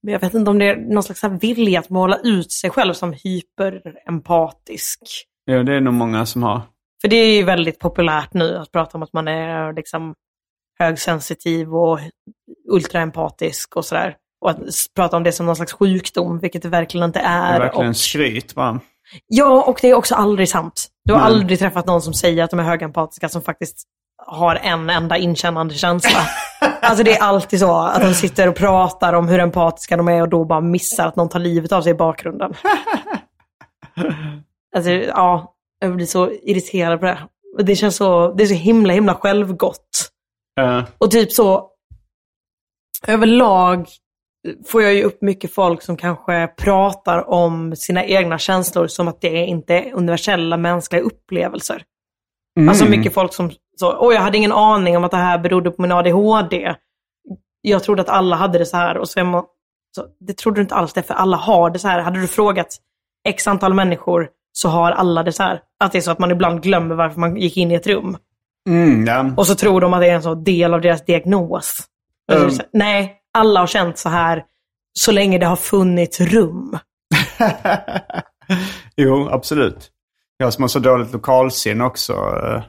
[0.01, 3.13] Jag vet inte om det är någon slags vilja att måla ut sig själv som
[3.25, 5.01] hyperempatisk.
[5.45, 6.63] ja, det är nog många som har.
[7.01, 10.15] För det är ju väldigt populärt nu att prata om att man är liksom
[10.79, 11.99] högsensitiv och
[12.69, 14.17] ultraempatisk och sådär.
[14.41, 14.59] Och att
[14.95, 17.55] prata om det som någon slags sjukdom, vilket det verkligen inte Det är.
[17.55, 18.81] är verkligen och, skryt bara.
[19.27, 20.87] ja, och det är också aldrig sant.
[21.05, 21.29] Du har Nej.
[21.33, 23.83] aldrig träffat någon som säger att de är högempatiska som faktiskt
[24.27, 26.21] har en enda inkännande känsla.
[26.81, 30.23] alltså det är alltid så att de sitter och pratar om hur empatiska de är
[30.23, 32.55] och då bara missar att någon tar livet av sig i bakgrunden.
[34.77, 37.19] alltså, ja, jag blir så irriterad på det.
[37.63, 40.11] Det känns så, det är så himla, himla självgott.
[40.61, 41.71] Eh, Och typ så,
[43.07, 43.89] överlag
[44.67, 49.21] får jag ju upp mycket folk som kanske pratar om sina egna känslor som att
[49.21, 51.83] det inte är universella mänskliga upplevelser.
[52.59, 52.69] mm.
[52.69, 55.71] Alltså mycket folk som så, åh jag hade ingen aning om att det här berodde
[55.71, 56.75] på min ADHD.
[57.61, 58.99] Jag trodde att alla hade det så här.
[58.99, 59.45] Och så man,
[59.97, 62.01] så, det trodde du inte alls det, för alla har det så här.
[62.01, 62.77] Hade du frågat
[63.29, 64.31] x antal människor
[64.61, 65.61] så har alla det så här.
[65.81, 68.17] Att det är så att man ibland glömmer varför man gick in i ett rum.
[68.69, 69.35] Mm, ja.
[69.37, 71.79] Och så tror de att det är en sån del av deras diagnos.
[72.33, 74.45] Och så Nej, alla har känt så här
[74.93, 76.79] så länge det har funnits rum.
[78.97, 79.91] jo, absolut.
[80.37, 82.13] Jag som har så dåligt lokalsinne också.
[82.13, 82.63] eh,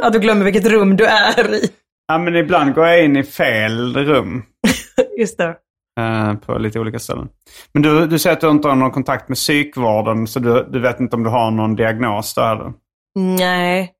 [0.06, 1.70] Att du glömmer vilket rum du är i.
[2.08, 4.42] Ja, men ibland går jag in i fel rum.
[5.18, 5.56] Just det.
[6.00, 7.28] Eh, på lite olika ställen.
[7.72, 10.80] Men du, du säger att du inte har någon kontakt med psykvården, så du, du
[10.80, 12.72] vet inte om du har någon diagnos där eller?
[13.14, 13.92] Nej,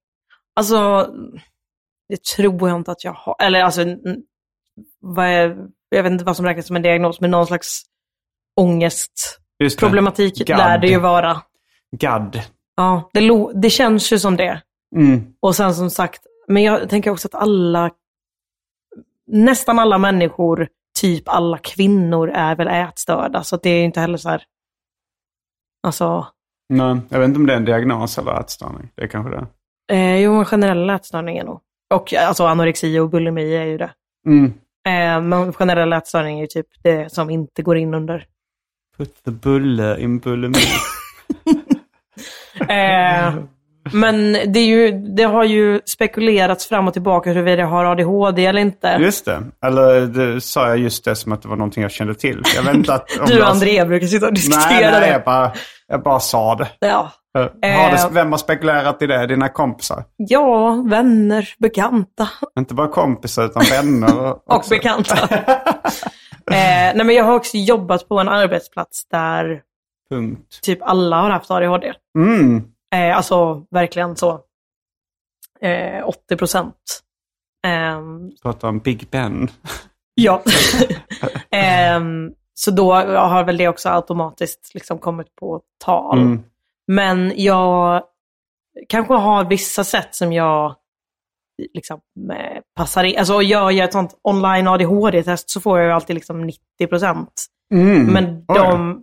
[0.57, 1.07] alltså
[2.09, 3.36] det tror jag inte att jag har.
[3.38, 3.84] Eller alltså,
[5.01, 5.57] vad är,
[5.88, 7.82] jag vet inte vad som räknas som en diagnos, men någon slags
[8.61, 10.57] ångestproblematik det.
[10.57, 11.42] lär det ju vara.
[11.97, 12.42] GAD.
[12.76, 14.62] Ja, det, det känns ju som det.
[14.97, 15.26] Mm.
[15.40, 17.90] Och sen som sagt, men jag tänker också att alla,
[19.26, 20.68] nästan alla människor,
[21.01, 23.42] typ alla kvinnor är väl ätstörda.
[23.44, 24.42] Så det är inte heller så här,
[25.86, 26.26] alltså,
[26.68, 28.88] Nej, jag vet inte om det är en diagnos eller ätstörning.
[28.94, 29.47] Det är kanske det.
[29.94, 31.61] eh, jo, en generell ätstörning är nog.
[31.94, 33.90] Och alltså anorexi och bulimi är ju det.
[34.26, 34.44] Mm.
[34.88, 38.26] Eh, men generell ätstörning är ju typ det som inte går in under.
[38.97, 40.59] Put the bulle in bulimi.
[42.68, 43.34] Eh,
[43.93, 48.61] men det, ju, det har ju spekulerats fram och tillbaka huruvida jag har ADHD eller
[48.61, 48.97] inte.
[49.01, 49.43] just det.
[49.66, 52.43] Eller det, sa jag just det som att det var någonting jag kände till.
[52.57, 53.18] Jag vet inte att...
[53.20, 55.09] om Du och André brukar sitta och diskutera Nej, nej, det.
[55.09, 55.53] jag bara,
[55.89, 56.68] jag bara sa det.
[56.78, 57.11] Ja.
[57.39, 57.97] Eh, Har det.
[57.97, 58.11] Eh.
[58.11, 59.26] Vem har spekulerat i det?
[59.26, 60.05] Dina kompisar?
[60.16, 62.28] ja, vänner, bekanta
[62.59, 65.14] Inte bara kompisar utan vänner och bekanta.
[66.51, 69.61] eh, nej, men jag har också jobbat på en arbetsplats där
[70.11, 70.61] Punkt.
[70.62, 71.93] typ alla har haft ADHD.
[72.18, 72.64] Mm.
[72.97, 74.40] Eh, alltså verkligen så.
[75.61, 77.03] Eh, 80 procent.
[77.66, 79.49] Ehm, Pratar om Big Ben.
[80.14, 80.42] Ja.
[81.51, 86.18] Ehm, så då har väl det också automatiskt liksom kommit på tal.
[86.18, 86.42] Mm.
[86.86, 88.03] Men jag
[88.88, 90.74] kanske har vissa sätt som jag
[91.74, 92.01] liksom
[92.32, 93.18] eh, passar in.
[93.18, 97.47] Alltså gör jag ett sånt online ADHD-test så får jag ju alltid liksom 90 procent.
[97.74, 98.07] Mm.
[98.07, 99.03] Men de,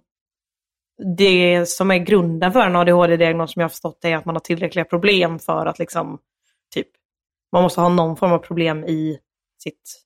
[1.18, 4.39] det som är grunden för en ADHD-diagnos som jag har förstått är att man har
[4.39, 6.20] tillräckliga problem för att liksom,
[6.76, 6.88] typ,
[7.51, 9.20] man måste ha någon form av problem i,
[9.64, 10.04] sitt,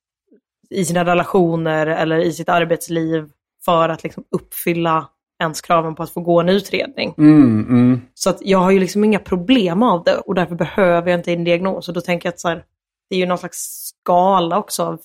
[0.69, 3.29] i sina relationer eller i sitt arbetsliv
[3.65, 7.13] för att liksom uppfylla ens kraven på att få gå en utredning.
[7.17, 8.01] Mm, mm.
[8.13, 11.33] Så att jag har ju liksom inga problem av det och därför behöver jag inte
[11.33, 11.87] en diagnos.
[11.87, 12.63] Och då tänker jag att så här,
[13.09, 15.01] det är ju någon slags skala också av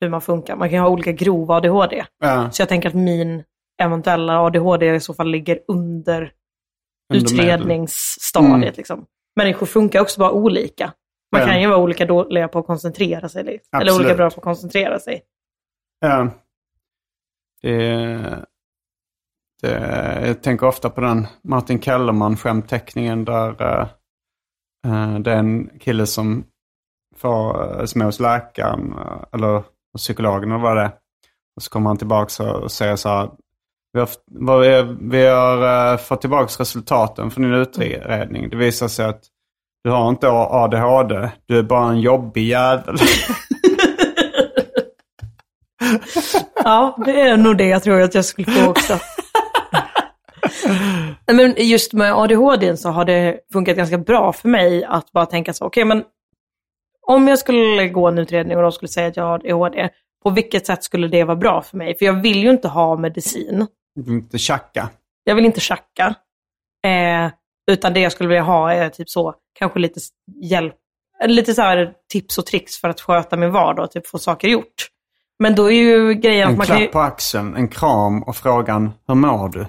[0.00, 0.56] hur man funkar.
[0.56, 2.04] Man kan ju ha olika grov ADHD.
[2.20, 3.42] Ja, Så jag tänker att min
[3.82, 6.32] eventuella ADHD i så fall ligger under,
[7.14, 8.54] Under utredningsstadiet.
[8.54, 8.72] Mm.
[8.76, 9.06] Liksom.
[9.36, 10.92] Människor funkar också bara olika.
[11.32, 11.46] Man Ja.
[11.46, 13.44] kan ju vara olika dåliga på att koncentrera sig.
[13.44, 13.80] Liksom.
[13.80, 15.22] Eller olika bra på att koncentrera sig.
[16.00, 16.28] ja.
[17.62, 18.44] Det,
[19.62, 19.70] det,
[20.26, 23.80] jag tänker ofta på den Martin Kellerman-skämtteckningen där
[24.86, 26.44] eh, det är en kille som,
[27.16, 29.62] får, som är hos läkaren eh, eller
[29.96, 30.90] psykologen eller vad det är.
[31.56, 33.30] Och så kommer han tillbaka och säger så här.
[33.94, 38.48] Vi har, vi, har eh, fått tillbaka resultaten från din utredning.
[38.48, 39.20] Det visar sig att
[39.84, 41.28] du har inte ADHD.
[41.46, 42.96] Du är bara en jobbig jävel.
[46.64, 48.98] Ja, det är nog det jag tror att jag skulle få också.
[51.32, 55.52] Men just med ADHD så har det funkat ganska bra för mig att bara tänka
[55.52, 56.04] så, okej men
[57.06, 59.88] om jag skulle gå en utredning och de skulle säga att jag har ADHD,
[60.22, 61.98] på vilket sätt skulle det vara bra för mig?
[61.98, 63.66] För jag vill ju inte ha medicin.
[63.94, 64.90] Du vill inte tjacka.
[65.24, 66.14] Jag vill inte tjacka.
[66.86, 67.30] Eh,
[67.70, 70.00] utan det jag skulle vilja ha är typ så, kanske lite
[70.42, 70.74] hjälp,
[71.26, 74.48] lite så här tips och tricks för att sköta min vardag och typ få saker
[74.48, 74.88] gjort.
[75.38, 76.92] Men då är ju grejen En att man kan klapp ju...
[76.92, 79.66] på axeln, en kram och frågan hur mår du?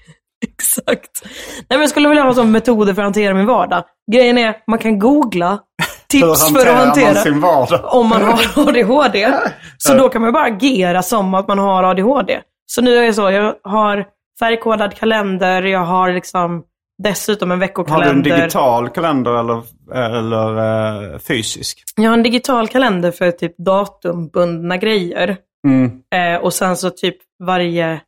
[0.46, 1.22] Exakt.
[1.56, 3.84] Nej, men jag skulle vilja ha som metoder för att hantera min vardag.
[4.12, 5.58] Grejen är, man kan googla
[6.08, 7.94] tips för att man hantera sin vardag?
[7.94, 9.32] om man har ADHD.
[9.78, 12.40] Så då kan man bara agera som att man har ADHD.
[12.66, 14.06] Så nu är det så, jag har
[14.38, 16.64] färgkodad kalender, jag har liksom
[17.02, 18.12] dessutom en Har du veckokalender.
[18.12, 19.62] en digital kalender eller,
[19.94, 21.82] eller eh, fysisk?
[21.96, 25.36] Jag har en digital kalender för typ datumbundna grejer.
[25.66, 26.02] Mm.
[26.14, 28.00] Eh, och sen så typ varje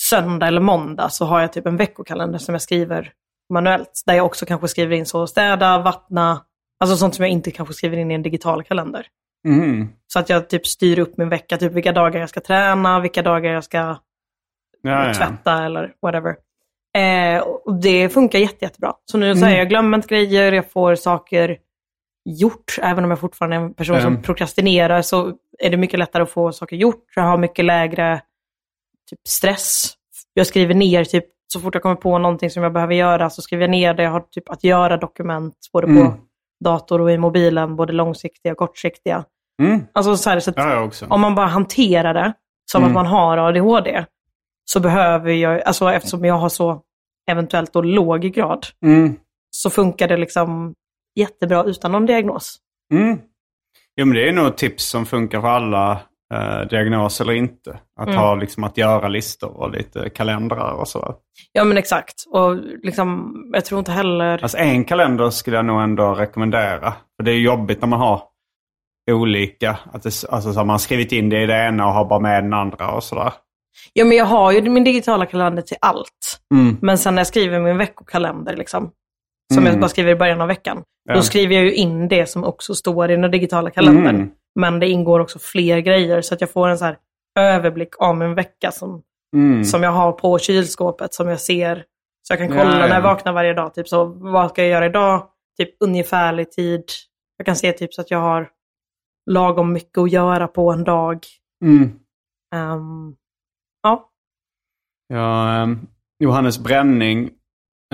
[0.00, 3.12] söndag eller måndag så har jag typ en veckokalender som jag skriver
[3.52, 4.02] manuellt.
[4.06, 6.40] Där jag också kanske skriver in så städa, vattna,
[6.80, 9.06] alltså sånt som jag inte kanske skriver in i en digital kalender.
[9.48, 9.88] Mm.
[10.06, 13.22] Så att jag typ styr upp min vecka, typ vilka dagar jag ska träna, vilka
[13.22, 13.78] dagar jag ska
[14.82, 15.14] Ja, ja.
[15.14, 16.36] tvätta eller whatever.
[16.98, 18.92] Eh, och det funkar jätte, jättebra.
[19.04, 21.58] Så nu säger jag glömmer inte grejer, jag får saker
[22.24, 22.78] gjort.
[22.82, 24.14] Även om jag fortfarande är en person Mm.
[24.14, 27.04] som prokrastinerar så är det mycket lättare att få saker gjort.
[27.16, 28.22] Jag har mycket lägre
[29.10, 29.92] typ stress.
[30.34, 33.42] Jag skriver ner typ så fort jag kommer på någonting som jag behöver göra så
[33.42, 34.02] skriver jag ner det.
[34.02, 36.12] Jag har typ att göra dokument både på Mm.
[36.64, 39.24] Dator och i mobilen, både långsiktiga och kortsiktiga.
[39.62, 39.80] Mm.
[39.92, 40.40] Alltså så, här,
[40.90, 42.32] så om man bara hanterar det
[42.72, 42.90] som Mm.
[42.90, 44.04] att man har ADHD,
[44.64, 46.82] så behöver jag, alltså eftersom jag har så
[47.30, 49.16] eventuellt då låg grad, Mm.
[49.50, 50.74] så funkar det liksom
[51.18, 52.56] jättebra utan någon diagnos.
[52.92, 53.18] Mm.
[53.96, 56.00] Jo, men det är nog ett tips som funkar för alla,
[56.34, 57.78] eh, diagnos eller inte.
[58.00, 58.18] Att Mm.
[58.20, 61.14] ha liksom att göra listor och lite kalendrar och så.
[61.52, 62.14] Ja men exakt.
[62.30, 64.42] Och liksom, jag tror inte heller...
[64.42, 66.92] Alltså en kalender skulle jag nog ändå rekommendera.
[67.16, 68.22] För det är jobbigt när man har
[69.10, 69.78] olika.
[69.92, 72.20] Att det, alltså så har man skrivit in det i det ena och har bara
[72.20, 73.32] med den andra och sådär.
[73.92, 76.40] Ja men jag har ju min digitala kalender till allt.
[76.54, 76.76] Mm.
[76.82, 78.90] Men sen när jag skriver min veckokalender, liksom,
[79.54, 79.72] som Mm.
[79.72, 81.14] jag bara skriver i början av veckan, Ja.
[81.14, 84.14] då skriver jag ju in det som också står i den digitala kalendern.
[84.16, 84.30] Mm.
[84.54, 86.98] Men det ingår också fler grejer så att jag får en så här
[87.38, 89.02] överblick av min vecka som
[89.36, 89.64] Mm.
[89.64, 91.84] som jag har på kylskåpet som jag ser.
[92.22, 92.86] Så jag kan kolla Ja, ja.
[92.86, 93.74] när jag vaknar varje dag.
[93.74, 95.26] Typ så, vad ska jag göra idag?
[95.58, 96.84] Typ ungefärlig tid.
[97.36, 98.48] Jag kan se typ så att jag har
[99.30, 101.26] lagom mycket att göra på en dag.
[101.64, 101.82] Mm.
[102.54, 103.14] Ehm,
[103.82, 104.10] ja,
[105.08, 105.78] Ja, ehm,
[106.18, 107.30] Johannes Bränning,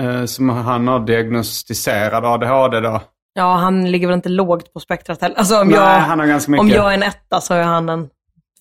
[0.01, 3.01] eh, som han har diagnostiserad ADHD då.
[3.37, 5.35] Ja, han ligger väl inte lågt på spektrat heller.
[5.35, 6.61] Alltså om, Nej, jag, han har ganska mycket.
[6.61, 8.09] om jag är en etta så är han en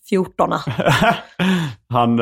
[0.09, 0.61] fjortona.
[1.89, 2.18] han,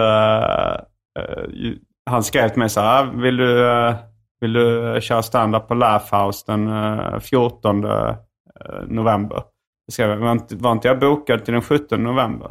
[1.50, 1.78] ju-
[2.10, 3.94] han skrev till mig så här, vill du, eh,
[4.40, 8.14] vill du köra stand-up på Laugh House den eh, 14 eh,
[8.88, 9.36] november?
[9.86, 12.50] Då skrev jag, var inte, var inte jag bokad till den 17 november?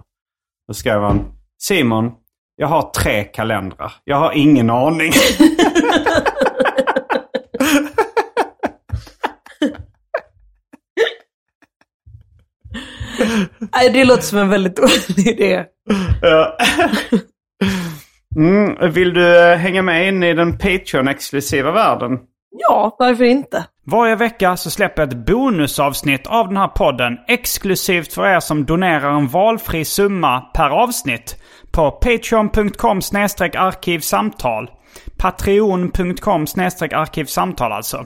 [0.68, 1.20] Då skrev han,
[1.62, 2.12] Simon,
[2.56, 3.94] jag har tre kalendrar.
[4.04, 5.12] Jag har ingen aning.
[13.76, 15.64] Nej, det låter som en väldigt dålig idé.
[16.22, 16.58] Ja.
[18.36, 22.20] mm, vill du eh, hänga med in i den Patreon-exklusiva världen?
[22.70, 23.66] Ja, varför inte?
[23.86, 28.66] Varje vecka så släpper jag ett bonusavsnitt av den här podden exklusivt för er som
[28.66, 31.38] donerar en valfri summa per avsnitt
[31.72, 32.98] på patreon.com
[33.58, 34.70] arkivsamtal.
[35.18, 36.46] Patreon.com
[36.92, 38.06] arkivsamtal alltså.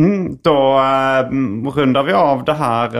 [0.00, 1.30] Mm, då eh,
[1.70, 2.96] rundar vi av det här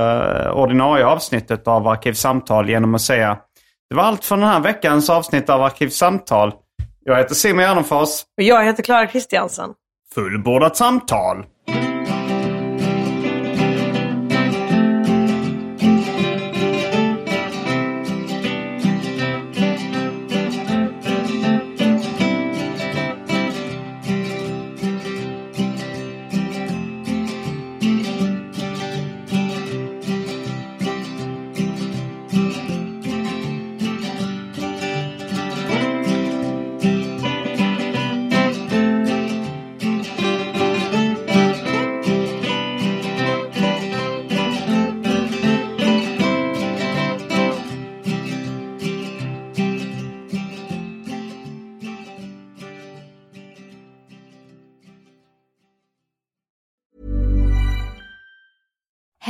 [0.46, 3.38] eh, ordinarie avsnittet av Arkivsamtal genom att säga
[3.90, 6.52] det var allt för den här veckans avsnitt av Arkivsamtal.
[7.04, 8.08] Jag heter Simon Gärdenfors.
[8.36, 9.70] Och jag heter Klara Kristiansen.
[10.14, 11.44] Fullbordat samtal.